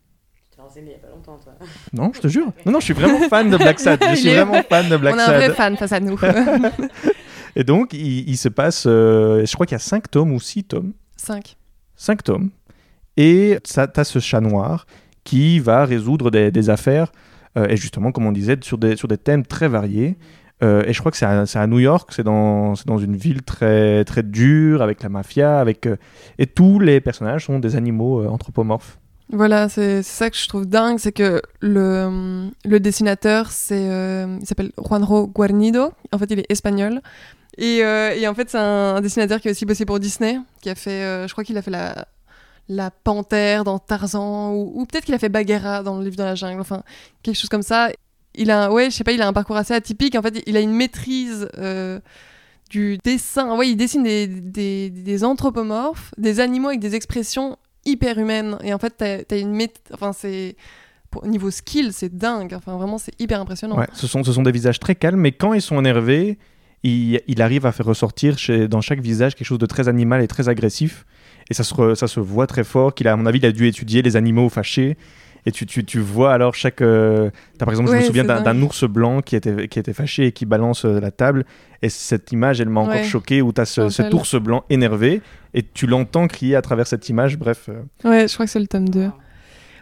[0.51, 1.53] Tu t'es renseigné il y a pas longtemps, toi.
[1.93, 2.53] Non, je te jure.
[2.65, 4.03] Non, non, je suis vraiment fan de Black Sad.
[4.11, 5.55] Je suis est- vraiment fan de Black On a un vrai Sad.
[5.57, 6.19] fan face à nous.
[7.57, 10.41] Et donc, il, il se passe, euh, je crois qu'il y a 5 tomes ou
[10.41, 10.93] 6 tomes.
[11.17, 11.57] 5.
[11.97, 12.51] 5 tomes.
[13.17, 14.87] Et tu as ce chat noir
[15.23, 17.13] qui va résoudre des, des affaires,
[17.57, 20.17] euh, et justement, comme on disait, sur des, sur des thèmes très variés.
[20.63, 24.05] Euh, et je crois que c'est à, New York, c'est dans, dans une ville très,
[24.05, 25.89] très dure, avec la mafia, avec,
[26.39, 28.99] et tous les personnages sont des animaux anthropomorphes.
[29.33, 34.47] Voilà, c'est ça que je trouve dingue, c'est que le, le dessinateur, c'est euh, il
[34.47, 35.93] s'appelle Juanjo Guarnido.
[36.13, 37.01] En fait, il est espagnol.
[37.59, 40.39] Et, euh, et en fait, c'est un, un dessinateur qui a aussi bossé pour Disney,
[40.61, 42.07] qui a fait, euh, je crois qu'il a fait la,
[42.69, 46.35] la panthère dans Tarzan, ou, peut-être qu'il a fait Bagheera dans le livre de la
[46.35, 46.83] jungle, enfin,
[47.23, 47.91] quelque chose comme ça.
[48.35, 50.17] Il a, ouais, je sais pas, il a un parcours assez atypique.
[50.17, 52.01] En fait, il a une maîtrise euh,
[52.69, 53.57] du dessin.
[53.57, 58.59] Ouais, il dessine des, des, anthropomorphes, des animaux avec des expressions hyper humaines.
[58.65, 60.57] Et en fait, t'as as une mét- Enfin, c'est.
[61.23, 62.55] Niveau skill, c'est dingue.
[62.55, 63.79] Enfin, vraiment, c'est hyper impressionnant.
[63.79, 66.39] Ouais, ce, sont, ce sont des visages très calmes, mais quand ils sont énervés,
[66.85, 70.23] il, il arrive à faire ressortir chez, dans chaque visage quelque chose de très animal
[70.23, 71.05] et très agressif.
[71.51, 73.47] Et ça se, re- ça se voit très fort qu'il a, à mon avis, il
[73.47, 74.97] a dû étudier les animaux fâchés.
[75.47, 76.81] Et tu, tu, tu vois alors chaque.
[76.81, 80.27] euh, t'as, par exemple, je me souviens d'un, ours blanc qui était, qui était fâché
[80.29, 81.45] et qui balance euh, la table.
[81.83, 85.21] Et cette image, elle m'a encore choqué où ce, Je me cet ours blanc énervé
[85.53, 87.37] et tu l'entends crier à travers cette image.
[87.37, 87.69] Bref.
[87.69, 89.11] euh, Ouais, je crois que c'est le tome 2.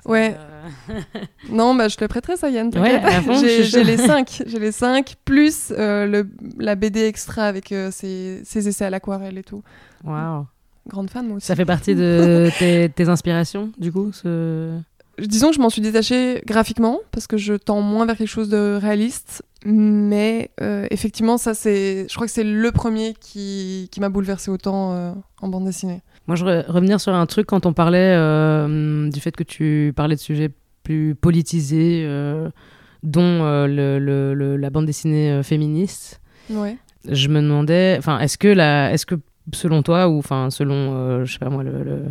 [0.07, 0.37] Ouais.
[0.39, 1.01] Euh,
[1.51, 2.71] Non, bah, je te prêterai ça, Yann.
[2.77, 3.01] Ouais,
[3.41, 4.43] j'ai les 5.
[4.47, 8.91] J'ai les 5, plus euh, le, la BD extra avec euh, ses, ses essais à
[8.91, 9.63] l'aquarelle et tout.
[10.05, 10.47] Waouh.
[10.89, 11.47] Grande fan, moi aussi.
[11.47, 14.77] Ça fait partie de tes, tes inspirations, du coup ce...
[15.19, 18.49] Disons que je m'en suis détachée graphiquement parce que je tends moins vers quelque chose
[18.49, 19.43] de réaliste.
[19.65, 22.07] Mais euh, effectivement, ça, c'est.
[22.09, 26.01] Je crois que c'est le premier qui, qui m'a bouleversé autant euh, en bande dessinée.
[26.27, 29.93] Moi, je voudrais revenir sur un truc quand on parlait euh, du fait que tu
[29.97, 30.51] parlais de sujets
[30.85, 32.49] plus politisés, euh,
[33.03, 36.21] dont euh, le- le- le- la bande dessinée féministe.
[36.51, 36.77] Ouais.
[37.09, 39.17] Je me demandais, enfin, est-ce que la, est-ce que
[39.53, 42.05] selon toi ou enfin selon, je sais pas moi, le,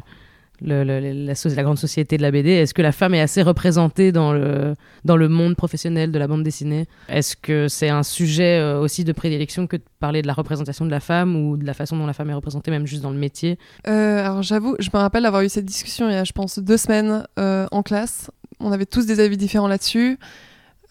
[0.64, 4.76] la, grande société de la BD, est-ce que la femme est assez représentée dans le
[5.04, 6.88] dans le monde professionnel de la bande dessinée?
[7.10, 10.86] Est-ce que c'est un sujet euh, aussi de prédilection que de parler de la représentation
[10.86, 13.12] de la femme ou de la façon dont la femme est représentée, même juste dans
[13.12, 13.58] le métier?
[13.88, 16.60] Euh, alors j'avoue, je me rappelle avoir eu cette discussion il y a, je pense,
[16.60, 18.30] deux semaines euh, en classe.
[18.60, 20.20] On avait tous des avis différents là-dessus.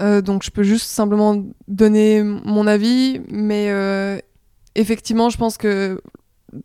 [0.01, 3.21] Donc je peux juste simplement donner mon avis.
[3.29, 3.71] Mais
[4.75, 6.01] effectivement, je pense que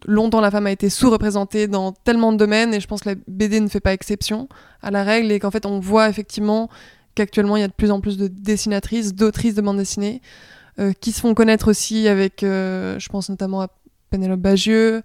[0.07, 3.15] longtemps la femme a été sous-représentée dans tellement de domaines et je pense que la
[3.27, 4.47] BD ne fait pas exception
[4.81, 6.69] à la règle et qu'en fait on voit effectivement
[7.13, 10.21] qu'actuellement il y a de plus en plus de dessinatrices, d'autrices de bande dessinée
[10.79, 13.69] euh, qui se font connaître aussi avec, euh, je pense notamment à
[14.09, 15.01] Pénélope Bagieux,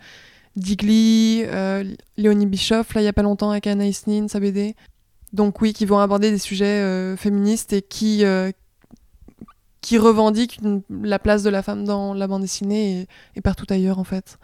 [0.56, 1.84] Digli, euh,
[2.16, 4.74] Léonie Bischoff, là il y a pas longtemps avec Anaïs Nin, sa BD.
[5.32, 8.24] Donc oui, qui vont aborder des sujets euh, féministes et qui,
[9.96, 10.58] revendiquent
[10.90, 14.38] la place de la femme dans la bande dessinée et partout ailleurs en fait.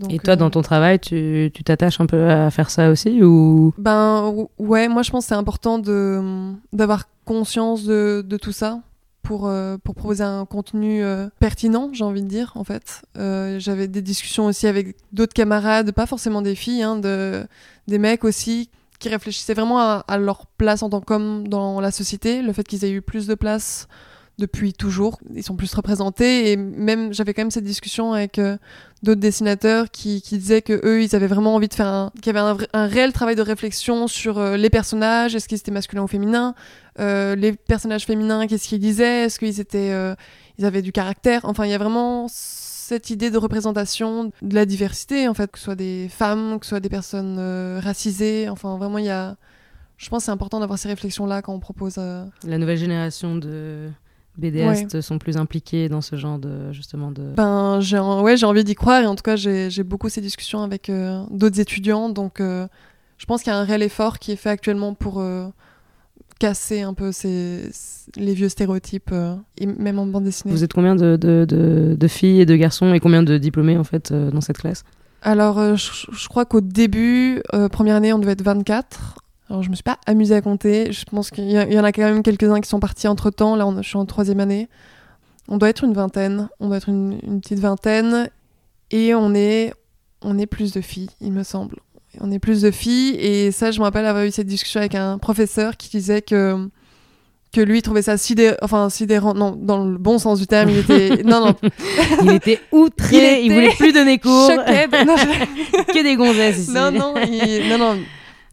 [0.00, 2.90] Donc, Et toi, euh, dans ton travail, tu tu t'attaches un peu à faire ça
[2.90, 3.72] aussi ou?
[3.78, 8.52] Ben ou- ouais, moi je pense que c'est important de d'avoir conscience de, de tout
[8.52, 8.80] ça
[9.22, 13.02] pour, euh, pour proposer un contenu euh, pertinent, j'ai envie de dire en fait.
[13.18, 17.46] Euh, J'avais des discussions aussi avec d'autres camarades, pas forcément des filles, hein, de,
[17.86, 21.90] des mecs aussi qui réfléchissaient vraiment à, à leur place en tant qu'hommes dans la
[21.90, 23.86] société, le fait qu'ils aient eu plus de place
[24.40, 28.56] depuis toujours, ils sont plus représentés et même j'avais quand même cette discussion avec euh,
[29.02, 32.36] d'autres dessinateurs qui, disaient que eux ils avaient vraiment envie de faire un qu'il y
[32.36, 35.36] avait un, réel travail de réflexion sur euh, les personnages.
[35.36, 36.54] Est-ce qu'ils étaient masculins ou féminins?
[36.98, 39.24] Euh, les personnages féminins qu'est-ce qu'ils disaient?
[39.24, 39.92] Est-ce qu'ils étaient
[40.58, 41.42] ils avaient du caractère?
[41.44, 45.58] Enfin il y a vraiment cette idée de représentation de la diversité en fait que
[45.58, 47.38] ce soit des femmes que ce soit des personnes
[47.78, 48.48] racisées.
[48.48, 49.36] Enfin vraiment il y a
[49.98, 53.36] je pense que c'est important d'avoir ces réflexions là quand on propose la nouvelle génération
[53.36, 53.90] de
[54.40, 58.64] BDistes sont plus impliqués dans ce genre de justement de Ben, j'ai ouais, j'ai envie
[58.64, 62.08] d'y croire et en tout cas, j'ai j'ai beaucoup ces discussions avec euh, d'autres étudiants.
[62.08, 62.66] Donc, euh,
[63.18, 65.46] je pense qu'il y a un réel effort qui est fait actuellement pour euh,
[66.38, 67.70] casser un peu ces,
[68.16, 69.12] les vieux stéréotypes,
[69.58, 70.52] et même en bande dessinée.
[70.54, 73.76] Vous êtes combien de, de, de- de filles et de garçons et combien de diplômés
[73.76, 74.84] en fait dans cette classe?
[75.22, 79.19] Alors, je, je crois qu'au début, première année, on devait être 24.
[79.50, 80.92] Alors, je me suis pas amusée à compter.
[80.92, 83.56] Je pense qu'il y, en a quand même quelques-uns qui sont partis entre temps.
[83.56, 84.68] Là, on, je suis en troisième année.
[85.48, 86.48] On doit être une vingtaine.
[86.60, 88.30] On doit être une, une petite vingtaine.
[88.92, 89.74] Et on est,
[90.22, 91.76] on est plus de filles, il me semble.
[92.20, 93.16] On est plus de filles.
[93.16, 96.68] Et ça, je me rappelle avoir eu cette discussion avec un professeur qui disait que
[97.52, 100.78] que lui trouvait ça sidé enfin sidérant non dans le bon sens du terme il
[100.78, 101.56] était non non
[102.22, 106.14] Il était outré, Il il, était voulait plus donner cours, choqué non, je- que des
[106.14, 106.70] gonzesses ici.
[106.70, 107.68] non, non, il...
[107.68, 107.98] non, non.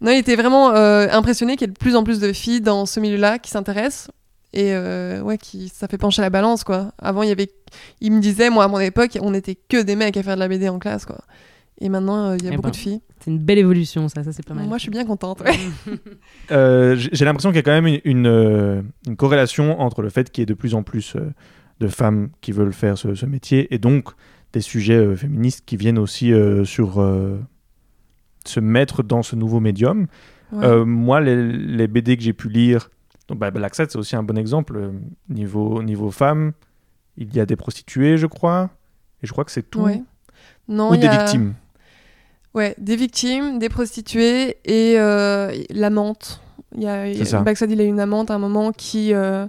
[0.02, 2.62] Non, il était vraiment euh, impressionné qu'il y ait de plus en plus de filles
[2.62, 4.12] dans ce milieu-là qui s'intéressent.
[4.54, 6.92] Et euh, ouais, qui, ça fait pencher la balance, quoi.
[7.00, 7.50] Avant, il y avait...
[8.00, 10.40] Il me disait, moi, à mon époque, on était que des mecs à faire de
[10.40, 11.20] la BD en classe, quoi.
[11.80, 13.02] Et maintenant, euh, il y a Eh beaucoup ben, de filles.
[13.20, 14.66] C'est une belle évolution, ça, ça c'est pas mal.
[14.66, 15.58] Moi, je suis bien contente, ouais.
[16.52, 20.32] Euh, j'ai l'impression qu'il y a quand même une, une, une corrélation entre le fait
[20.32, 21.16] qu'il y ait de plus en plus
[21.80, 24.12] de femmes qui veulent faire ce, ce métier et donc
[24.54, 27.40] des sujets euh, féministes qui viennent aussi euh, sur euh,
[28.48, 30.08] se mettre dans ce nouveau médium.
[30.52, 30.66] Ouais.
[30.66, 32.90] Euh, moi, les, les BD que j'ai pu lire,
[33.28, 34.78] donc bah, Black c'est aussi un bon exemple.
[34.78, 34.92] Euh,
[35.30, 36.54] Niveau, niveau femmes,
[37.18, 38.70] il y a des prostituées, je crois,
[39.22, 39.82] et je crois que c'est tout.
[39.82, 40.02] Ouais.
[40.70, 41.54] Non, Ou y des a- victimes.
[42.54, 46.42] Ouais, des victimes, des prostituées et euh, l'amante.
[46.76, 49.14] Il y a, il a une amante à un moment qui...
[49.14, 49.46] euh,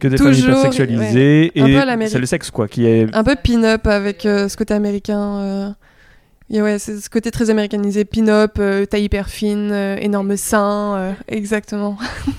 [0.00, 1.52] Que des femmes Toujours, hypersexualisées.
[1.56, 3.14] Un peu à Et c'est le sexe, quoi, qui est.
[3.14, 5.74] un peu pin-up avec euh, ce côté américain.
[6.54, 10.96] Et ouais, c'est ce côté très américanisé, pin-up, euh, taille hyper fine, euh, énorme sein,
[10.96, 11.98] euh, exactement.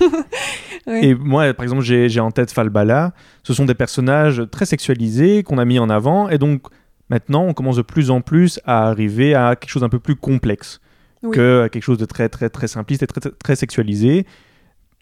[0.86, 1.02] Ouais.
[1.02, 3.14] Et moi, par exemple, j'ai en tête Falbala.
[3.42, 6.28] Ce sont des personnages très sexualisés qu'on a mis en avant.
[6.28, 6.66] Et donc,
[7.08, 10.14] maintenant, on commence de plus en plus à arriver à quelque chose d'un peu plus
[10.14, 10.82] complexe
[11.22, 11.34] Oui.
[11.34, 14.26] que à quelque chose de très, très, très simpliste et très, très, très sexualisé.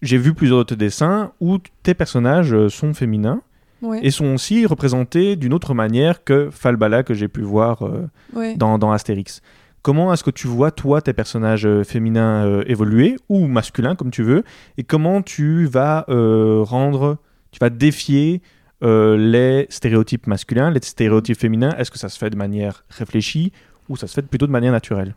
[0.02, 3.42] J'ai vu plusieurs de tes dessins où tes personnages euh, sont féminins
[3.82, 8.08] Ouais, et sont aussi représentés d'une autre manière que Falbala que j'ai pu voir euh,
[8.32, 8.54] ouais.
[8.56, 9.42] dans, dans Astérix.
[9.82, 14.12] Comment est-ce que tu vois, toi, tes personnages euh, féminins euh, évoluer, ou masculins, comme
[14.12, 14.44] tu veux,
[14.78, 17.18] et comment tu vas euh, rendre,
[17.50, 18.40] tu vas défier
[18.84, 21.70] les stéréotypes masculins, les stéréotypes féminins?
[21.78, 23.52] Est-ce que ça se fait de manière réfléchie,
[23.88, 25.14] ou ça se fait plutôt de manière naturelle?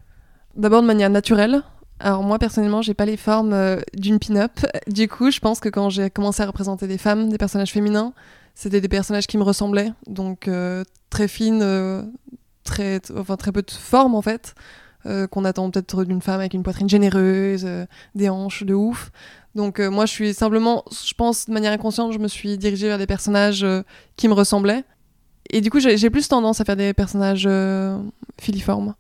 [0.56, 1.64] D'abord de manière naturelle.
[2.00, 4.52] Alors moi personnellement, j'ai pas les formes euh, d'une pin-up.
[4.88, 8.14] Du coup, je pense que quand j'ai commencé à représenter des femmes, des personnages féminins,
[8.56, 12.02] c'était des personnages qui me ressemblaient, donc euh, très fines, euh,
[12.64, 14.56] très, enfin très peu de forme en fait,
[15.06, 19.12] euh, qu'on attend peut-être d'une femme avec une poitrine généreuse, euh, des hanches de ouf.
[19.54, 22.88] Donc euh, moi, je suis simplement, je pense de manière inconsciente, je me suis dirigée
[22.88, 23.84] vers des personnages euh,
[24.18, 24.84] qui me ressemblaient.
[25.52, 27.48] Et du coup, j'ai plus tendance à faire des personnages
[28.42, 28.96] filiformes.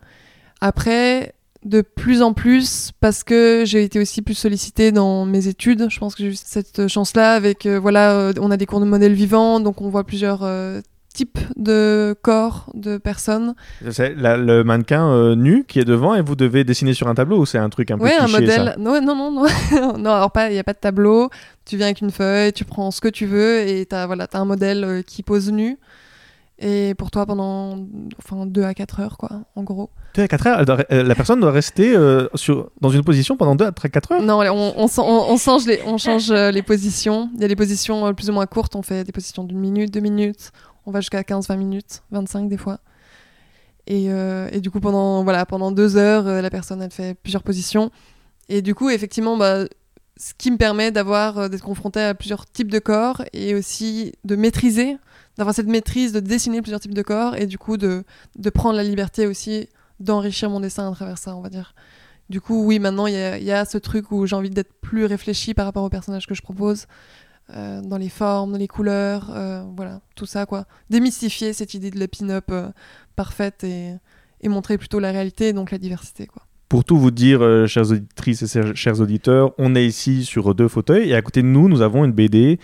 [0.61, 1.33] Après,
[1.65, 5.99] de plus en plus, parce que j'ai été aussi plus sollicitée dans mes études, je
[5.99, 8.85] pense que j'ai eu cette chance-là avec, euh, voilà, euh, on a des cours de
[8.85, 10.79] modèles vivants, donc on voit plusieurs euh,
[11.11, 13.55] types de corps de personnes.
[13.89, 17.39] C'est le mannequin euh, nu qui est devant et vous devez dessiner sur un tableau
[17.39, 18.75] ou c'est un truc un peu Ouais, un cliché, ça modèle.
[18.77, 19.97] Non, non, non, non.
[19.97, 21.31] non, alors pas, il n'y a pas de tableau.
[21.65, 24.37] Tu viens avec une feuille, tu prends ce que tu veux et t'as voilà, as
[24.37, 25.79] un modèle qui pose nu.
[26.57, 27.85] Et pour toi, pendant
[28.17, 29.89] enfin, 2 à 4 heures, quoi, en gros.
[30.13, 33.35] Deux à quatre heures, doit euh, la personne doit rester euh, sur, dans une position
[33.35, 34.21] pendant 2 à 4 heures?
[34.21, 37.29] Non, on, on, on- on change, les, on change euh, les positions.
[37.35, 38.75] Il y a des positions plus ou moins courtes.
[38.77, 40.51] On fait des positions d'une minute, deux minutes.
[40.85, 42.79] On va jusqu'à 15-20 minutes, 25 des fois.
[43.87, 47.43] Et, euh, et du coup, pendant, voilà, pendant deux heures, la personne, elle fait plusieurs
[47.43, 47.91] positions.
[48.49, 49.65] Et du coup, effectivement, bah,
[50.17, 54.35] ce qui me permet d'avoir, d'être confronté à plusieurs types de corps et aussi de
[54.35, 54.97] maîtriser,
[55.37, 58.03] d'avoir cette maîtrise de dessiner plusieurs types de corps et du coup de,
[58.37, 59.67] de prendre la liberté aussi
[59.99, 61.73] d'enrichir mon dessin à travers ça, on va dire.
[62.29, 65.53] Du coup, oui, maintenant, il y a, ce truc où j'ai envie d'être plus réfléchi
[65.53, 66.87] par rapport aux personnages que je propose,
[67.55, 70.65] euh, dans les formes, dans les couleurs, euh, voilà, tout ça, quoi.
[70.89, 72.69] Démystifier cette idée de la pin-up euh,
[73.15, 73.93] parfaite et,
[74.41, 76.41] et montrer plutôt la réalité, donc la diversité, quoi.
[76.67, 81.11] Pour tout vous dire, chères auditrices et chers- auditeurs, on est ici sur deux fauteuils
[81.11, 82.59] et à côté de nous, nous avons une BD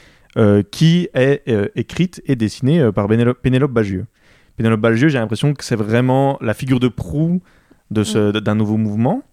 [0.71, 4.05] qui est euh, écrite et dessinée euh, par Pénélope Bagieux.
[4.57, 7.41] Pénélope Bagieux, j'ai l'impression que c'est vraiment la figure de proue
[7.89, 9.23] de ce- d'un nouveau mouvement.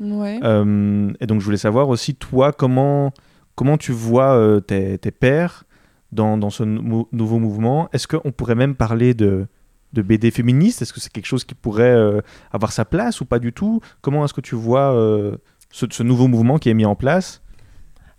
[0.00, 0.40] Ouais.
[0.42, 3.12] Euh, et donc, je voulais savoir aussi, toi, comment,
[3.54, 5.64] comment tu vois euh, tes, tes pairs
[6.12, 7.88] dans, dans ce nou- nouveau mouvement?
[7.92, 9.46] Est-ce qu'on pourrait même parler de,
[9.92, 10.82] de BD féministe?
[10.82, 12.20] Est-ce que c'est quelque chose qui pourrait euh,
[12.52, 13.80] avoir sa place ou pas du tout?
[14.00, 15.36] Comment est-ce que tu vois euh,
[15.70, 17.40] ce, ce nouveau mouvement qui est mis en place?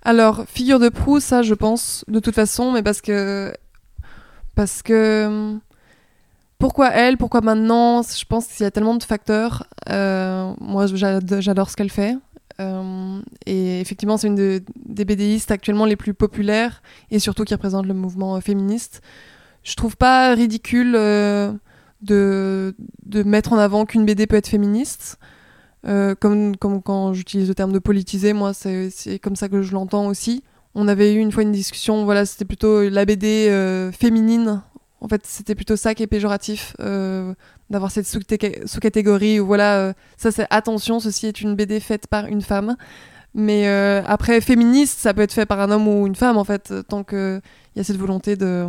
[0.06, 3.52] Alors, figure de proue, ça, je pense, de toute façon, mais parce que.
[4.56, 5.26] Parce que.
[5.26, 5.60] hum,
[6.60, 9.68] Pourquoi elle Pourquoi maintenant Je pense qu'il y a tellement de facteurs.
[9.90, 12.16] Euh, moi, j'ad- j'adore ce qu'elle fait.
[12.62, 17.54] Euh, et effectivement, c'est une de- des BDistes actuellement les plus populaires et surtout qui
[17.54, 19.02] représente le mouvement euh, féministe.
[19.64, 25.18] Je trouve pas ridicule de, de mettre en avant qu'une BD peut être féministe.
[25.88, 30.08] Euh, comme, quand j'utilise le terme de politiser, moi, c'est comme ça que je l'entends
[30.08, 30.44] aussi.
[30.74, 34.62] On avait eu une fois une discussion, voilà, c'était plutôt la BD euh, féminine.
[35.00, 37.34] En fait, c'était plutôt ça qui est péjoratif, euh,
[37.70, 42.42] d'avoir cette sous-catégorie où, voilà, ça c'est attention, ceci est une BD faite par une
[42.42, 42.76] femme.
[43.36, 43.68] Mais
[44.08, 47.04] après, féministe, ça peut être fait par un homme ou une femme, en fait, tant
[47.04, 47.42] qu'il
[47.76, 48.68] y a cette volonté de,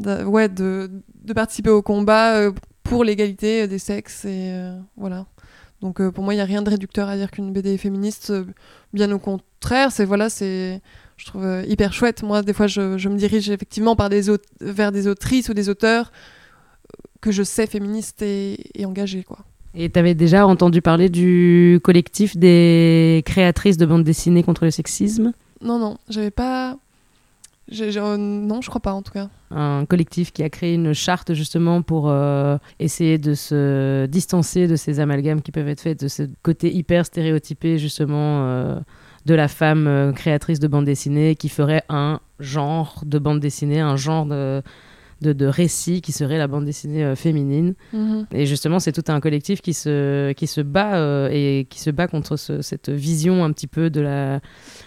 [0.00, 0.90] ouais, de,
[1.34, 2.50] participer au combat
[2.82, 4.24] pour l'égalité des sexes.
[4.24, 4.52] Et
[4.96, 5.26] voilà.
[5.82, 7.76] Donc euh, pour moi, il n'y a rien de réducteur à dire qu'une BD est
[7.76, 8.30] féministe.
[8.30, 8.44] euh,
[8.94, 10.80] bien au contraire, c'est voilà, c'est
[11.16, 12.22] je trouve euh, hyper chouette.
[12.22, 14.22] Moi, des fois, je, je me dirige effectivement par des
[14.60, 16.12] vers des autrices ou des auteurs
[17.20, 19.38] que je sais féministes et, et engagés, quoi.
[19.74, 24.70] Et tu avais déjà entendu parler du collectif des créatrices de bandes dessinées contre le
[24.70, 25.32] sexisme?
[25.62, 26.76] Non, non, j'avais pas.
[27.68, 29.28] J'ai- euh, non, je crois pas en tout cas.
[29.50, 34.76] un collectif qui a créé une charte justement pour euh, essayer de se distancer de
[34.76, 38.80] ces amalgames qui peuvent être faits, de ce côté hyper stéréotypé justement euh,
[39.26, 43.78] de la femme euh, créatrice de bande dessinée qui ferait un genre de bande dessinée,
[43.80, 44.62] un genre de,
[45.20, 47.74] de, de récits qui serait la bande dessinée féminine.
[47.92, 48.26] Mhm.
[48.32, 52.08] Et justement, c'est tout un collectif qui se, qui se bat et qui se bat
[52.08, 54.40] contre ce- cette vision un petit peu de la,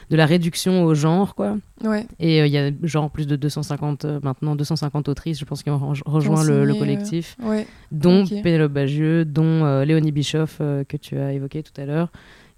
[0.10, 1.58] de la réduction au genre, quoi.
[1.84, 2.06] Ouais.
[2.20, 5.64] Et euh, il y a genre plus de 250, euh, maintenant 250 autrices, je pense,
[5.64, 7.66] qui ont re- rejoint le, euh, collectif, Ouais.
[7.92, 8.26] dont.
[8.28, 12.12] Pénélope Bagieux, dont euh, Léonie Bischoff, euh, que tu as évoqué tout à l'heure,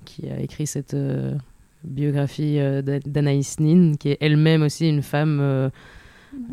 [0.05, 1.35] qui a écrit cette euh,
[1.83, 5.69] biographie euh, d'A- d'Anaïs Nin, qui est elle-même aussi une femme euh,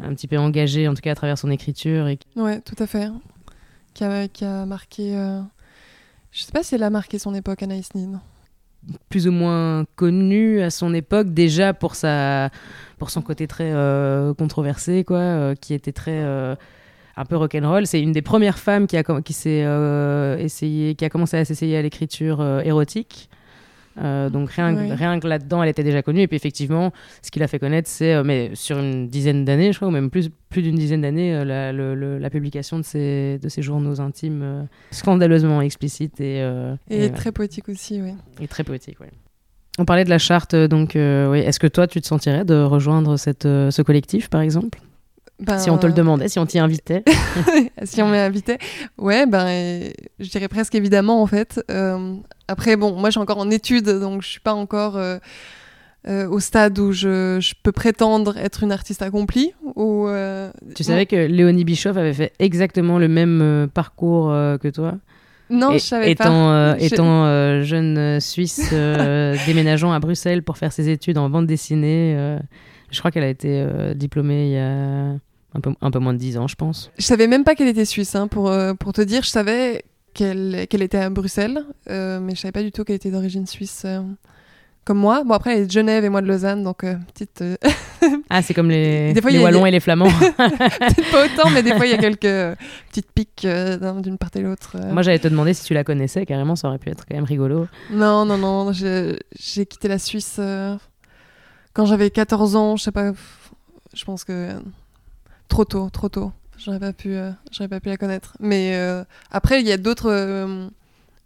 [0.02, 2.86] un petit peu engagée, en tout cas à travers son écriture, et Ouais, tout à
[2.86, 3.08] fait.
[3.94, 5.16] Qui a, qui a marqué.
[5.16, 5.40] euh,
[6.32, 8.20] Je sais pas si elle a marqué son époque, Anaïs Nin.
[9.08, 12.50] Plus ou moins connue à son époque déjà pour sa
[12.98, 16.54] pour son côté très euh, controversé quoi euh, qui était très euh,
[17.16, 17.86] un peu rock'n'roll.
[17.86, 19.64] C'est une des premières femmes qui a qui s'est
[20.38, 23.30] essayé qui a commencé à s'essayer à l'écriture érotique
[24.02, 24.92] Euh, donc rien, que- Oui.
[24.92, 26.20] rien que là-dedans, elle était déjà connue.
[26.22, 26.92] Et puis effectivement,
[27.22, 29.92] ce qui l'a fait connaître, c'est, euh, mais sur une dizaine d'années, je crois, ou
[29.92, 31.72] même plus, plus d'une dizaine d'années, euh, la,
[32.18, 36.38] la publication de ses, de ses journaux intimes scandaleusement explicites et,
[36.90, 38.14] Et et, très poétique aussi, oui.
[38.40, 38.98] et très poétique.
[39.00, 39.10] ouais.
[39.78, 41.38] On parlait de la charte, donc oui.
[41.40, 44.78] est-ce que toi, tu te sentirais de rejoindre cette, ce collectif, par exemple?
[45.46, 47.02] Ben, Si on te le demandait, si on t'y invitait
[47.84, 48.58] si on m'invitait,
[48.98, 49.90] ouais, ben, euh,
[50.20, 51.60] je dirais presque évidemment en fait.
[51.70, 52.14] Euh,
[52.48, 55.18] après, bon, moi je suis encore en études, donc je suis pas encore euh,
[56.06, 59.52] euh, au stade où je, je peux prétendre être une artiste accomplie.
[59.74, 64.58] Ou, euh, Tu savais que Léonie Bischoff avait fait exactement le même euh, parcours euh,
[64.58, 64.94] que toi?
[65.50, 66.54] Non, Et- je savais étant, pas.
[66.54, 71.18] euh, Je- étant euh, jeune euh, Suisse euh, déménageant à Bruxelles pour faire ses études
[71.18, 72.14] en bande dessinée.
[72.16, 72.38] euh,
[72.90, 75.14] je crois qu'elle a été euh, diplômée il y a
[75.54, 76.90] un peu, un peu moins de 10 ans, je pense.
[76.98, 79.22] Je savais même pas qu'elle était suisse, hein, pour, euh, pour te dire.
[79.22, 83.10] Je savais qu'elle était à Bruxelles, euh, mais je savais pas du tout qu'elle était
[83.10, 84.00] d'origine suisse euh,
[84.84, 85.24] comme moi.
[85.24, 87.42] Bon, après, elle est de Genève et moi de Lausanne, donc euh, petite.
[88.28, 90.10] Ah, c'est comme les, Des fois, les a- Wallons et les Flamands.
[90.36, 92.58] peut-être pas autant, mais des fois, il y a quelques
[92.90, 94.76] petites piques d'un- d'une part et l'autre.
[94.92, 97.24] Moi, j'allais te demander si tu la connaissais, carrément, ça aurait pu être quand même
[97.24, 97.66] rigolo.
[97.90, 99.16] Non, non, non, j'ai
[99.66, 100.38] quitté la Suisse
[101.72, 103.12] quand j'avais 14 ans, je sais pas,
[103.94, 104.50] je pense que
[105.48, 106.32] trop tôt, trop tôt.
[106.58, 108.36] J'aurais pas pu, euh, j'aurais pas pu la connaître.
[108.40, 110.68] Mais euh, après, il y a d'autres euh,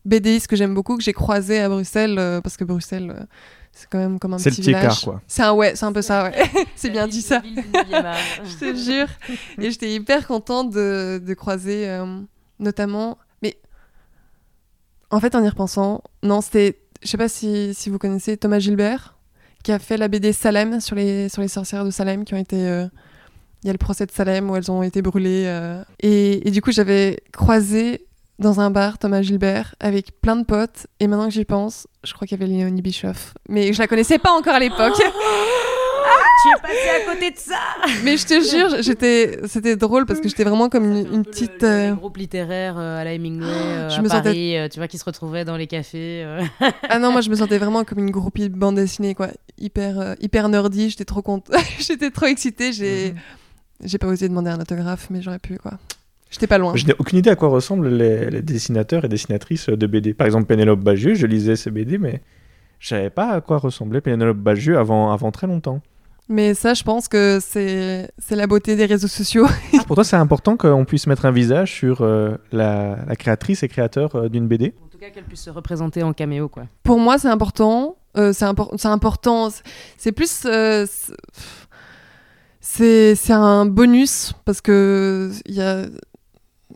[0.04, 3.22] BDistes que j'aime beaucoup que j'ai croisés à Bruxelles euh, parce que Bruxelles, euh,
[3.72, 4.84] c'est quand même comme un C'est le petit petit village.
[4.84, 5.22] écart, quoi.
[5.28, 6.34] C'est un ouais, c'est un peu ça, ouais.
[6.76, 7.42] c'est bien dit ça.
[7.44, 9.06] Je te jure.
[9.58, 12.20] Et j'étais hyper contente de, de croiser, euh,
[12.58, 13.18] notamment.
[13.42, 13.58] Mais
[15.10, 16.80] en fait, en y repensant, non, c'était.
[17.02, 19.16] Je sais pas si, si vous connaissez Thomas Gilbert,
[19.62, 22.38] qui a fait la BD Salem sur les, sur les sorcières de Salem qui ont
[22.38, 22.86] été.
[23.58, 25.44] Euh, Il y a le procès de Salem où elles ont été brûlées.
[25.46, 28.04] euh, et, et du coup, j'avais croisé
[28.38, 30.86] dans un bar Thomas Gilbert avec plein de potes.
[31.00, 33.34] Et maintenant que j'y pense, je crois qu'il y avait Léonie Bischoff.
[33.48, 34.94] Mais je la connaissais pas encore à l'époque.
[36.40, 37.58] Tu es passé à côté de ça
[38.04, 41.64] Mais je te jure, j'étais, c'était drôle parce que j'étais vraiment comme une, une petite.
[41.64, 44.86] euh, groupe littéraire à la Hemingway, euh, je à me sentais- Paris, euh, tu vois,
[44.86, 46.22] qui se retrouvait dans les cafés.
[46.24, 46.40] euh.
[46.88, 49.28] Ah non, moi je me sentais vraiment comme une groupie de bande dessinée, quoi.
[49.58, 50.90] Hyper, euh, hyper nerdy.
[50.90, 51.52] J'étais trop contente.
[51.80, 52.72] j'étais trop excitée.
[52.72, 53.14] J'ai,
[53.84, 55.72] j'ai pas osé demander un autographe, mais j'aurais pu, quoi.
[56.30, 56.74] J'étais pas loin.
[56.76, 60.12] Je n'ai aucune idée à quoi ressemblent les, les dessinateurs et dessinatrices de BD.
[60.12, 62.20] Par exemple, Pénélope Bagieux, je lisais ses BD, mais
[62.80, 65.80] je savais pas à quoi ressemblait Pénélope Bagieux avant, avant très longtemps.
[66.28, 69.46] Mais ça, je pense que c'est, c'est la beauté des réseaux sociaux.
[69.86, 73.68] Pour toi, c'est important qu'on puisse mettre un visage sur euh, la, la créatrice et
[73.68, 76.64] créateur euh, d'une BD En tout cas, qu'elle puisse se représenter en caméo, quoi.
[76.82, 77.96] Pour moi, c'est important.
[78.18, 79.48] Euh, c'est, impor- c'est important.
[79.48, 79.62] C'est-
[79.96, 80.44] C'est plus.
[82.68, 85.86] C'est- un bonus parce que il y a,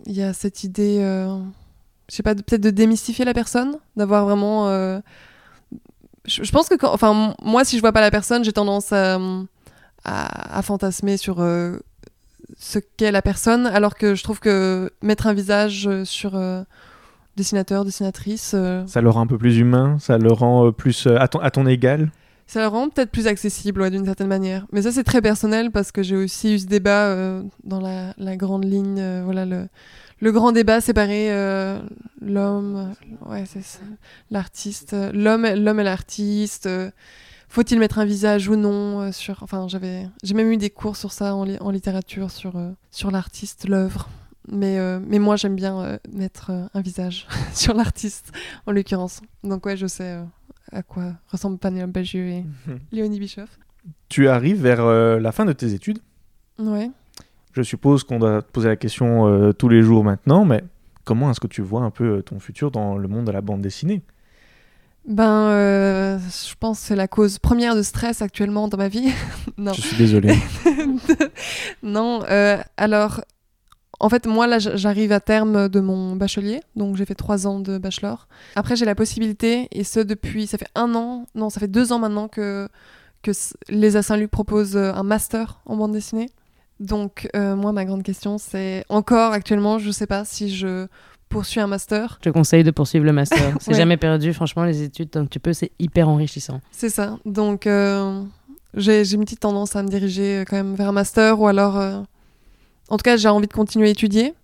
[0.06, 0.98] y a cette idée.
[1.00, 1.38] euh,
[2.08, 4.68] je sais pas, peut-être de démystifier la personne, d'avoir vraiment.
[4.68, 5.00] euh,
[6.24, 9.18] je, pense que, enfin, moi, si je vois pas la personne, j'ai tendance à,
[10.04, 11.78] à, fantasmer sur euh,
[12.58, 16.38] ce qu'est la personne, alors que je trouve que mettre un visage sur
[17.36, 18.54] dessinateur, dessinatrice.
[18.86, 21.66] Ça le rend un peu plus humain, ça le rend plus à, ton, à ton
[21.66, 22.10] égal?
[22.52, 24.66] Ça le rend peut-être plus accessible, d'une certaine manière.
[24.72, 28.12] Mais ça, c'est très personnel parce que j'ai aussi eu ce débat euh, dans la,
[28.18, 28.98] la grande ligne.
[28.98, 31.80] euh, voilà, le, grand débat séparé euh,
[32.20, 32.92] l'homme,
[33.24, 33.62] ouais, c'est
[34.30, 36.68] l'artiste, l'homme, l'homme et l'artiste.
[37.48, 41.10] Faut-il mettre un visage ou non sur Enfin, j'avais, j'ai même eu des cours sur
[41.10, 42.52] ça en, li- en littérature, sur,
[43.10, 44.10] l'artiste, l'œuvre.
[44.48, 44.78] Mais,
[45.18, 48.30] moi, j'aime bien mettre un visage sur l'artiste,
[48.66, 49.22] en l'occurrence.
[49.42, 50.18] Donc, ouais, je sais
[50.72, 52.44] à quoi ressemble Pénélope Bagieux et
[52.92, 53.58] Léonie Bischoff.
[54.08, 55.98] Tu arrives vers euh, la fin de tes études.
[56.58, 56.90] Ouais.
[57.52, 60.64] Je suppose qu'on doit te poser la question euh, tous les jours maintenant, mais
[61.04, 63.42] comment est-ce que tu vois un peu euh, ton futur dans le monde de la
[63.42, 64.02] bande dessinée?
[65.06, 69.12] Ben, euh, je pense que c'est la cause première de stress actuellement dans ma vie.
[69.58, 69.74] non.
[69.74, 70.34] Je suis désolé.
[71.82, 72.22] non,
[72.76, 73.20] alors,
[74.02, 77.60] en fait, moi, là, j'arrive à terme de mon bachelier, donc j'ai fait trois ans
[77.60, 78.28] de bachelor.
[78.56, 81.92] Après, j'ai la possibilité, et ce depuis, ça fait un an, non, ça fait deux
[81.92, 82.68] ans maintenant que,
[83.68, 86.28] les Saint-Luc proposent euh, un master en bande dessinée.
[86.80, 90.88] Donc, euh, moi, ma grande question, c'est encore actuellement, je sais pas si je
[91.28, 92.18] poursuis un master.
[92.20, 93.54] Je te conseille de poursuivre le master.
[93.60, 93.76] C'est Ouais.
[93.76, 96.60] jamais perdu, franchement, les études, tant que tu peux, c'est hyper enrichissant.
[96.72, 97.18] C'est ça.
[97.24, 98.22] Donc, euh,
[98.74, 101.78] j'ai une petite tendance à me diriger quand même vers un master ou alors.
[101.78, 102.00] euh,
[102.88, 104.34] En tout cas, j'ai envie de continuer à étudier.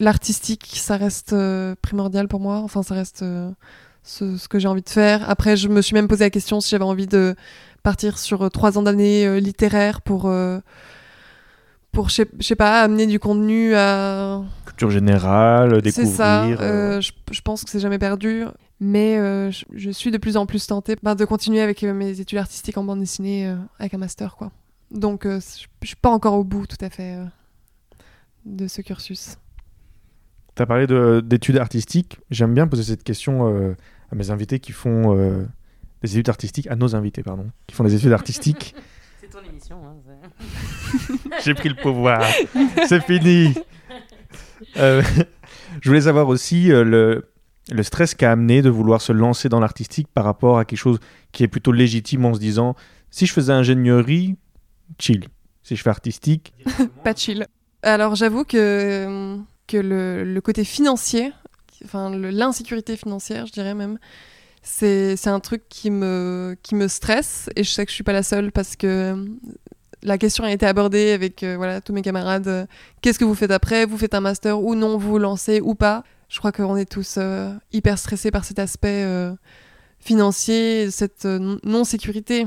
[0.00, 2.58] L'artistique, ça reste euh, primordial pour moi.
[2.58, 3.50] Enfin, ça reste euh,
[4.02, 5.28] ce, ce que j'ai envie de faire.
[5.28, 7.34] Après, je me suis même posé la question si j'avais envie de
[7.82, 10.30] partir sur euh, trois ans d'années euh, littéraire pour.
[11.92, 16.16] pour, je sais- pas, amener du contenu à, Culture générale, c'est découvrir.
[16.16, 16.44] ça.
[16.44, 18.44] euh, euh, je, je pense que c'est jamais perdu.
[18.80, 21.92] Mais euh, je, je suis de plus en plus tentée bah, de continuer avec euh,
[21.92, 24.36] mes études artistiques en bande dessinée avec un master.
[24.36, 24.52] quoi.
[24.92, 25.40] Donc je,
[25.82, 27.16] je suis pas encore au bout tout à fait
[28.56, 29.36] de ce cursus.
[30.56, 32.18] Tu as parlé de- d'études artistiques.
[32.30, 33.74] J'aime bien poser cette question euh,
[34.10, 35.46] à mes invités qui font euh,
[36.02, 38.74] des études artistiques, à nos invités, pardon, qui font des études artistiques.
[39.20, 39.78] C'est ton émission.
[39.86, 39.94] hein,
[41.44, 42.22] J'ai pris le pouvoir.
[42.88, 43.54] C'est fini.
[44.78, 45.02] Euh,
[45.82, 47.30] je voulais savoir aussi euh, le,
[47.70, 50.98] le stress qu'a amené de vouloir se lancer dans l'artistique par rapport à quelque chose
[51.32, 52.74] qui est plutôt légitime en se disant
[53.10, 54.36] si je faisais ingénierie,
[54.98, 55.26] chill.
[55.62, 56.54] Si je fais artistique,
[57.04, 57.46] Pas chill.
[57.82, 59.38] Alors j'avoue que,
[59.72, 61.32] le, côté financier,
[61.84, 63.98] enfin l'insécurité financière, je dirais même,
[64.62, 68.12] c'est un truc qui me, qui me stresse et je sais que je suis pas
[68.12, 69.24] la seule parce que euh,
[70.02, 72.48] la question a été abordée avec euh, voilà, tous mes camarades.
[72.48, 72.66] euh,
[73.00, 73.86] Qu'est-ce que vous faites après?
[73.86, 74.98] Vous faites un master ou non?
[74.98, 76.02] Vous vous lancez ou pas?
[76.28, 77.18] Je crois qu'on est tous
[77.72, 79.02] hyper stressés par cet aspect
[79.98, 82.46] financier, cette non- non-sécurité.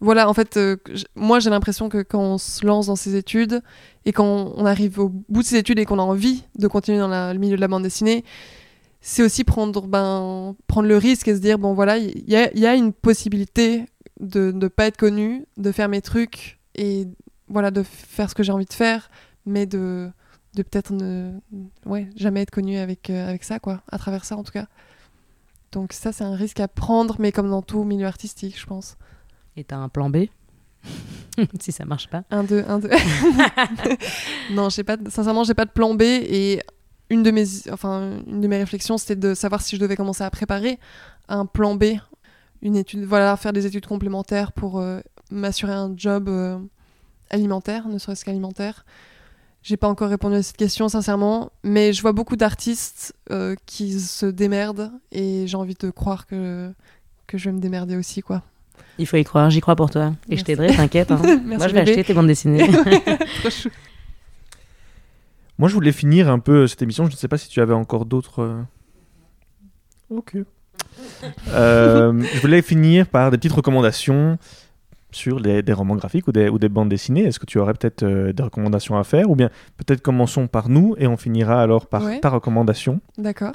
[0.00, 0.76] Voilà, en fait, euh,
[1.14, 3.62] moi j'ai l'impression que quand on se lance dans ses études
[4.06, 6.98] et quand on arrive au bout de ses études et qu'on a envie de continuer
[6.98, 8.24] dans le milieu de la bande dessinée,
[9.02, 12.92] c'est aussi prendre, ben, le risque et se dire, bon voilà, il y a, une
[12.92, 13.84] possibilité
[14.20, 17.06] de ne pas être connu, de faire mes trucs et
[17.48, 19.10] voilà, de faire ce que j'ai envie de faire,
[19.44, 20.10] mais de,
[20.54, 21.32] peut-être ne
[22.16, 24.66] jamais être connu avec, euh, avec ça, quoi, à travers ça en tout cas.
[25.72, 28.96] Donc ça, c'est un risque à prendre, mais comme dans tout milieu artistique, je pense.
[29.64, 30.26] T'as un plan B
[31.60, 32.22] Si ça marche pas.
[32.30, 32.90] Un, deux, un, deux.
[34.50, 36.60] non, j'ai pas, de- sincèrement, j'ai pas de plan B et
[37.08, 40.22] une de mes, enfin, une de mes réflexions, c'était de savoir si je devais commencer
[40.22, 40.78] à préparer
[41.28, 41.84] un plan B,
[42.62, 45.00] une étude, voilà, faire des études complémentaires pour euh,
[45.30, 46.58] m'assurer un job euh,
[47.30, 48.84] alimentaire, ne serait-ce qu'alimentaire.
[49.62, 53.98] J'ai pas encore répondu à cette question, sincèrement, mais je vois beaucoup d'artistes euh, qui
[54.00, 56.72] se démerdent et j'ai envie de croire que,
[57.26, 58.42] que je vais me démerder aussi, quoi.
[58.98, 60.12] Il faut y croire, j'y crois pour toi.
[60.28, 61.10] Et je t'aiderai, t'inquiète.
[61.10, 61.20] hein.
[61.44, 61.90] Moi, je vais bébé.
[61.92, 62.66] acheter tes bandes dessinées.
[63.40, 63.68] Trop chou.
[65.58, 67.04] Moi, je voulais finir un peu cette émission.
[67.06, 68.40] Je ne sais pas si tu avais encore d'autres.
[68.42, 68.62] euh,
[70.10, 70.36] Ok.
[71.52, 74.38] Euh, je voulais finir par des petites recommandations
[75.12, 77.24] sur des, des romans graphiques ou des, ou des bandes dessinées.
[77.24, 80.68] Est-ce que tu aurais peut-être euh, des recommandations à faire Ou bien peut-être commençons par
[80.68, 82.20] nous et on finira alors par Ouais.
[82.20, 83.00] ta recommandation?
[83.18, 83.52] D'accord.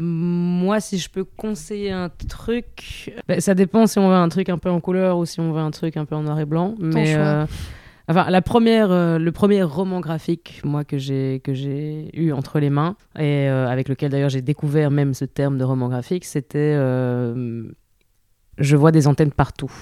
[0.00, 4.48] Moi, si je peux conseiller un truc, ben, ça dépend si on veut un truc
[4.48, 6.46] un peu en couleur ou si on veut un truc un peu en noir et
[6.46, 6.74] blanc.
[6.78, 7.44] Mais euh,
[8.08, 12.58] enfin, la première, euh, le premier roman graphique, moi que j'ai que j'ai eu entre
[12.58, 16.24] les mains et euh, avec lequel d'ailleurs j'ai découvert même ce terme de roman graphique,
[16.24, 16.74] c'était
[18.58, 19.72] Je vois des antennes partout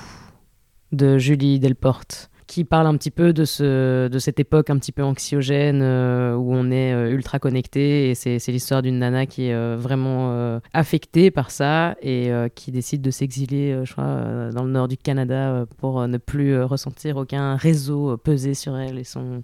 [0.93, 4.91] de Julie Delporte qui parle un petit peu de, ce, de cette époque un petit
[4.91, 9.25] peu anxiogène euh, où on est euh, ultra connecté et c'est c'est l'histoire d'une nana
[9.27, 14.65] qui est euh, vraiment affectée par ça et qui décide de s'exiler, je crois, dans
[14.65, 19.43] le nord du Canada pour ne plus ressentir aucun réseau peser sur elle et son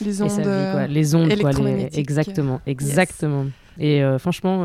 [0.00, 0.30] Les et ondes.
[0.30, 0.86] sa vie, quoi.
[0.86, 3.44] les ondes quoi, les- exactement exactement
[3.78, 4.56] et franchement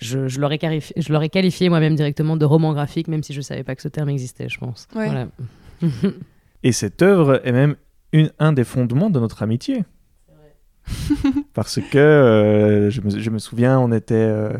[0.00, 3.40] je, je l'aurais qualifié, je l'aurais qualifié moi-même directement de roman graphique même si je
[3.42, 5.04] savais pas que ce terme existait je pense Ouais.
[5.06, 5.26] voilà
[6.66, 7.76] Et cette œuvre est même
[8.12, 9.84] une, un des fondements de notre amitié.
[11.54, 14.50] Parce que euh, je, me, je me souviens, on était, euh,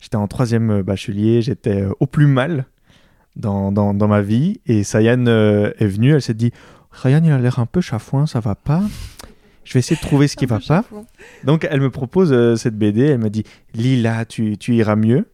[0.00, 2.66] j'étais en troisième bachelier, j'étais euh, au plus mal
[3.34, 4.60] dans, dans, dans ma vie.
[4.66, 6.52] Et Sayan euh, est venue, elle s'est dit
[6.92, 8.82] Ryan, il a l'air un peu chafouin, ça va pas.
[9.64, 10.84] Je vais essayer de trouver ce qui va pas.
[11.44, 13.42] Donc elle me propose euh, cette BD, elle me dit
[13.74, 15.26] Lila, tu, tu iras mieux.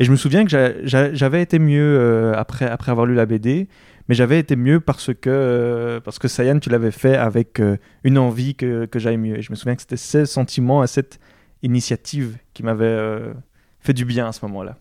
[0.00, 3.14] Et je me souviens que j'a- j'a- j'avais été mieux euh, après, après avoir lu
[3.14, 3.68] la BD,
[4.08, 7.76] mais j'avais été mieux parce que, euh, parce que Sayan, tu l'avais fait avec euh,
[8.02, 9.38] une envie que, que j'aille mieux.
[9.38, 11.18] Et je me souviens que c'était ce sentiment et cette
[11.62, 13.32] initiative qui m'avait euh,
[13.80, 14.76] fait du bien à ce moment-là.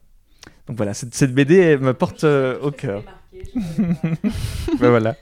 [0.67, 3.03] Donc voilà, cette, cette BD elle me porte euh, au cœur.
[4.79, 5.15] Ben voilà.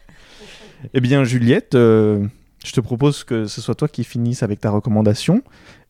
[0.94, 1.76] Eh bien, Juliette,
[2.64, 5.42] je te propose que ce soit toi qui finisses avec ta recommandation.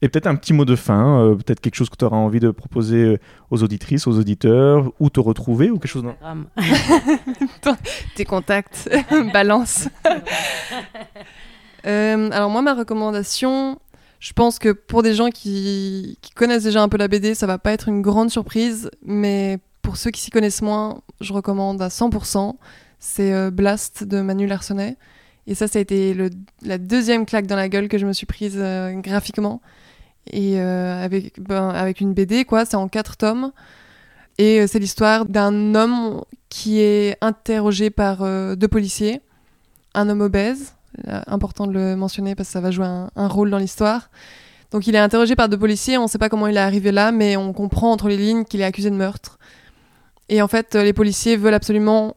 [0.01, 2.39] Et peut-être un petit mot de fin, euh, peut-être quelque chose que tu auras envie
[2.39, 3.17] de proposer euh,
[3.51, 6.05] aux auditrices, aux auditeurs, ou te retrouver, ou quelque chose.
[8.15, 8.89] Tes contacts,
[9.33, 9.87] balance.
[11.87, 13.79] Euh, alors moi, ma recommandation,
[14.19, 17.47] je pense que pour des gens qui, qui connaissent déjà un peu la BD, ça
[17.47, 21.81] va pas être une grande surprise, mais pour ceux qui s'y connaissent moins, je recommande
[21.81, 22.55] à 100%.
[22.99, 24.95] C'est euh, Blast de Manu Larsonnet.
[25.47, 26.29] Et ça, ça a été le-
[26.63, 29.61] la deuxième claque dans la gueule que je me suis prise euh, graphiquement.
[30.31, 33.51] Et euh, avec, ben, avec une BD, quoi, c'est en quatre tomes.
[34.37, 38.19] Et euh, c'est l'histoire d'un homme qui est interrogé par
[38.55, 39.21] deux policiers.
[39.93, 40.73] Un homme obèse,
[41.27, 44.09] important de le mentionner parce que ça va jouer un, un rôle dans l'histoire.
[44.71, 46.91] Donc il est interrogé par deux policiers, on ne sait pas comment il est arrivé
[46.93, 49.37] là, mais on comprend entre les lignes qu'il est accusé de meurtre.
[50.29, 52.15] Et en fait, les policiers veulent absolument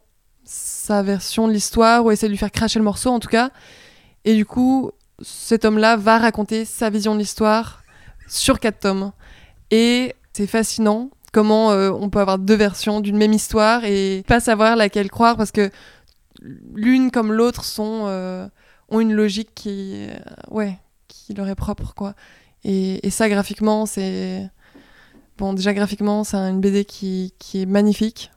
[0.84, 3.50] sa version de l'histoire ou essayer de lui faire cracher le morceau en tout cas.
[4.26, 4.90] Et du coup,
[5.22, 7.82] cet homme-là va raconter sa vision de l'histoire
[8.28, 9.12] sur quatre tomes.
[9.70, 14.40] Et c'est fascinant comment euh, on peut avoir deux versions d'une même histoire et pas
[14.40, 15.70] savoir laquelle croire parce que
[16.74, 18.46] l'une comme l'autre sont euh,
[18.90, 20.14] ont une logique qui euh,
[20.50, 20.78] ouais
[21.08, 22.14] qui leur est propre quoi
[22.62, 24.48] et, et ça graphiquement c'est
[25.38, 28.30] bon déjà graphiquement c'est une BD qui, qui est magnifique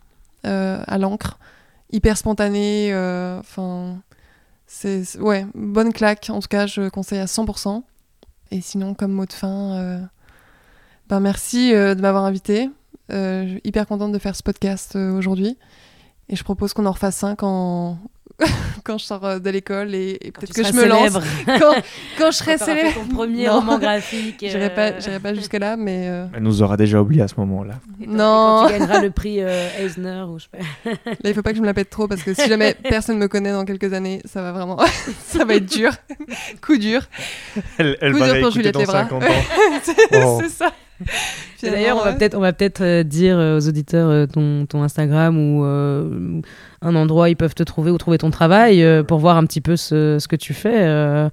[0.43, 1.37] à l'encre
[1.91, 3.97] hyper spontanée euh, enfin
[4.65, 6.29] c'est ouais bonne claque.
[6.29, 7.83] En tout cas je conseille à 100%
[8.51, 9.99] et sinon comme mot de fin euh,
[11.07, 12.69] ben merci euh, de m'avoir invité.
[13.09, 15.57] Hyper contente de faire ce podcast aujourd'hui.
[16.27, 17.97] Et je propose qu'on en refasse un quand,
[18.83, 21.13] quand je sors euh, de l'école et, peut-être que je me lance.
[21.13, 21.23] célèbre.
[21.59, 21.73] Quand,
[22.17, 23.01] quand je serai Quand t'auras fait célèbre.
[23.09, 23.53] ton premier Non.
[23.55, 24.37] roman graphique.
[24.41, 26.07] J'irai euh, pas, j'irai pas jusque-là, mais.
[26.07, 27.73] euh, Elle nous aura déjà oublié à ce moment-là.
[28.01, 28.15] et Non.
[28.17, 30.91] Quand tu gagneras le prix euh, Eisner ou je sais pas.
[31.09, 33.17] Là, il faut pas que je me la pète trop parce que si jamais personne
[33.17, 34.77] me connaît dans quelques années, ça va vraiment.
[35.27, 35.91] ça va être dur.
[36.61, 37.01] Coup dur.
[37.79, 39.03] Elle, elle Coup va dur pour Juliette dans Lévra.
[39.03, 39.27] 50 ans.
[39.83, 40.39] c'est Oh.
[40.43, 40.71] c'est ça.
[41.63, 44.83] D'ailleurs, on va peut-être, on va peut-être euh, dire euh, aux auditeurs euh, ton, ton
[44.83, 46.41] Instagram ou euh,
[46.81, 49.45] un endroit où ils peuvent te trouver ou trouver ton travail euh, pour voir un
[49.45, 50.85] petit peu ce, ce que tu fais.
[50.87, 51.29] euh,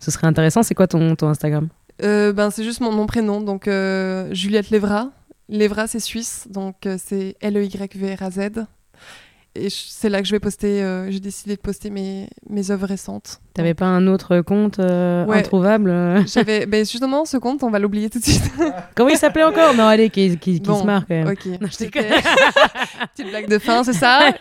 [0.00, 0.62] ce serait intéressant.
[0.62, 1.68] C'est quoi ton, ton Instagram?
[2.00, 3.68] Ben, c'est juste mon, mon prénom, donc
[4.30, 5.10] Juliette Lévra.
[5.48, 8.66] Lévra, c'est suisse, donc c'est L-E-Y-V-R-A-Z.
[9.60, 12.86] Et c'est là que je vais poster, euh, j'ai décidé de poster mes, mes œuvres
[12.86, 13.40] récentes.
[13.54, 15.38] T'avais pas un autre compte euh, Ouais.
[15.38, 18.42] introuvable euh J'avais, ben justement, ce compte, on va l'oublier tout de suite.
[18.94, 19.74] Comment il s'appelait encore?
[19.74, 21.28] Non, allez, qui, qui, qui Bon, se marre quand même.
[21.28, 21.46] Ok.
[21.46, 21.84] Non, je.
[23.14, 24.32] Petite blague de fin, c'est ça?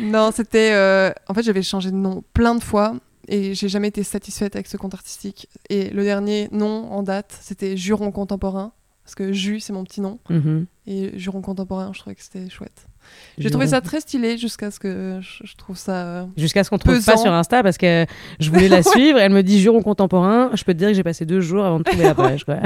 [0.00, 0.70] Non, c'était.
[0.72, 2.94] euh, En fait, j'avais changé de nom plein de fois
[3.28, 5.48] et j'ai jamais été satisfaite avec ce compte artistique.
[5.70, 8.72] Et le dernier nom en date, c'était Juron Contemporain.
[9.04, 10.18] Parce que Ju, c'est mon petit nom.
[10.28, 10.66] Mhm.
[10.86, 12.86] Et Juron Contemporain, je trouvais que c'était chouette.
[13.38, 15.92] J'ai trouvé ça très stylé jusqu'à ce que je, trouve ça.
[15.92, 17.12] euh, Jusqu'à ce qu'on trouve pesant.
[17.12, 18.04] pas sur Insta parce que
[18.40, 19.18] je voulais la suivre.
[19.18, 20.50] Elle me dit juron contemporain.
[20.54, 22.44] Je peux te dire que j'ai passé deux jours avant de trouver la page.
[22.44, 22.56] Quoi.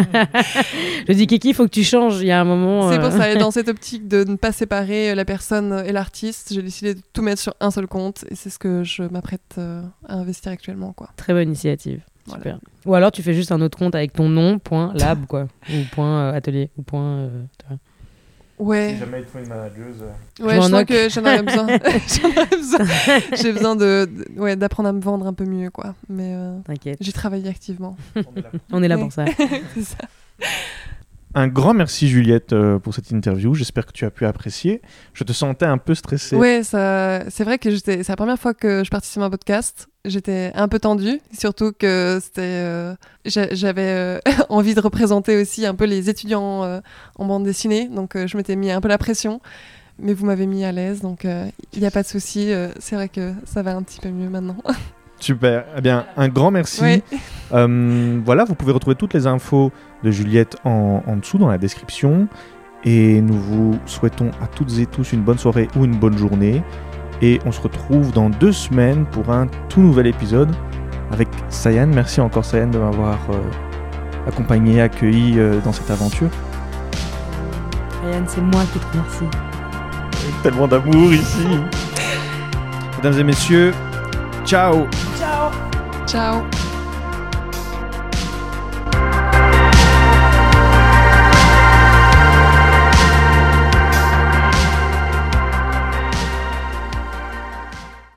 [1.08, 2.20] je dis Kiki, il faut que tu changes.
[2.20, 2.90] Il y a un moment.
[2.90, 5.92] C'est euh, pour ça, et dans cette optique de ne pas séparer la personne et
[5.92, 9.02] l'artiste, j'ai décidé de tout mettre sur un seul compte et c'est ce que je
[9.02, 10.92] m'apprête euh, à investir actuellement.
[10.94, 11.10] Quoi.
[11.16, 12.00] Très bonne initiative.
[12.26, 12.42] Voilà.
[12.42, 12.58] Super.
[12.86, 15.48] Ou alors tu fais juste un autre compte avec ton nom, point lab, quoi.
[15.68, 16.70] Ou point euh, atelier.
[16.78, 17.28] Ou point.
[18.62, 18.66] Euh.
[18.66, 19.96] Ouais, jamais il te faut une manageuse.
[20.40, 20.86] ouais m'en je sens moque.
[20.88, 21.66] que j'en aurais besoin.
[22.08, 23.36] J'en aurais besoin.
[23.42, 25.70] J'ai besoin de, de- ouais, d'apprendre à me vendre un peu mieux.
[25.70, 25.94] quoi.
[26.08, 26.98] Mais euh, T'inquiète.
[27.00, 27.96] j'ai travaillé activement.
[28.72, 29.02] On est là Ouais.
[29.02, 29.24] pour ça.
[29.74, 29.96] C'est ça.
[31.34, 33.54] Un grand merci Juliette euh, pour cette interview.
[33.54, 34.82] J'espère que tu as pu apprécier.
[35.14, 36.36] Je te sentais un peu stressée.
[36.62, 39.88] Ça, c'est vrai que c'est la première fois que je participe à un podcast.
[40.04, 44.18] J'étais un peu tendue, surtout que c'était, euh, j'a- j'avais euh,
[44.50, 46.80] envie de représenter aussi un peu les étudiants
[47.16, 49.40] en bande dessinée, donc je m'étais mis un peu la pression.
[49.98, 52.50] Mais vous m'avez mis à l'aise, donc il n'y a pas de souci.
[52.78, 54.56] c'est vrai que ça va un petit peu mieux maintenant.
[55.20, 55.64] Super.
[55.78, 57.02] Eh bien, un grand merci.
[57.50, 59.70] Voilà, vous pouvez retrouver toutes les infos
[60.02, 62.28] de Juliette en, en dessous dans la description.
[62.84, 66.62] Et nous vous souhaitons à toutes et tous une bonne soirée ou une bonne journée.
[67.20, 70.50] Et on se retrouve dans deux semaines pour un tout nouvel épisode
[71.12, 71.86] avec Sayan.
[71.86, 73.40] Merci encore Sayan de m'avoir euh,
[74.26, 76.30] accompagné, accueilli euh, dans cette aventure.
[78.04, 79.38] Ryan, c'est moi qui te remercie.
[80.24, 81.46] Avec tellement d'amour ici.
[82.96, 83.72] Mesdames et messieurs,
[84.44, 84.86] ciao
[86.06, 86.42] Ciao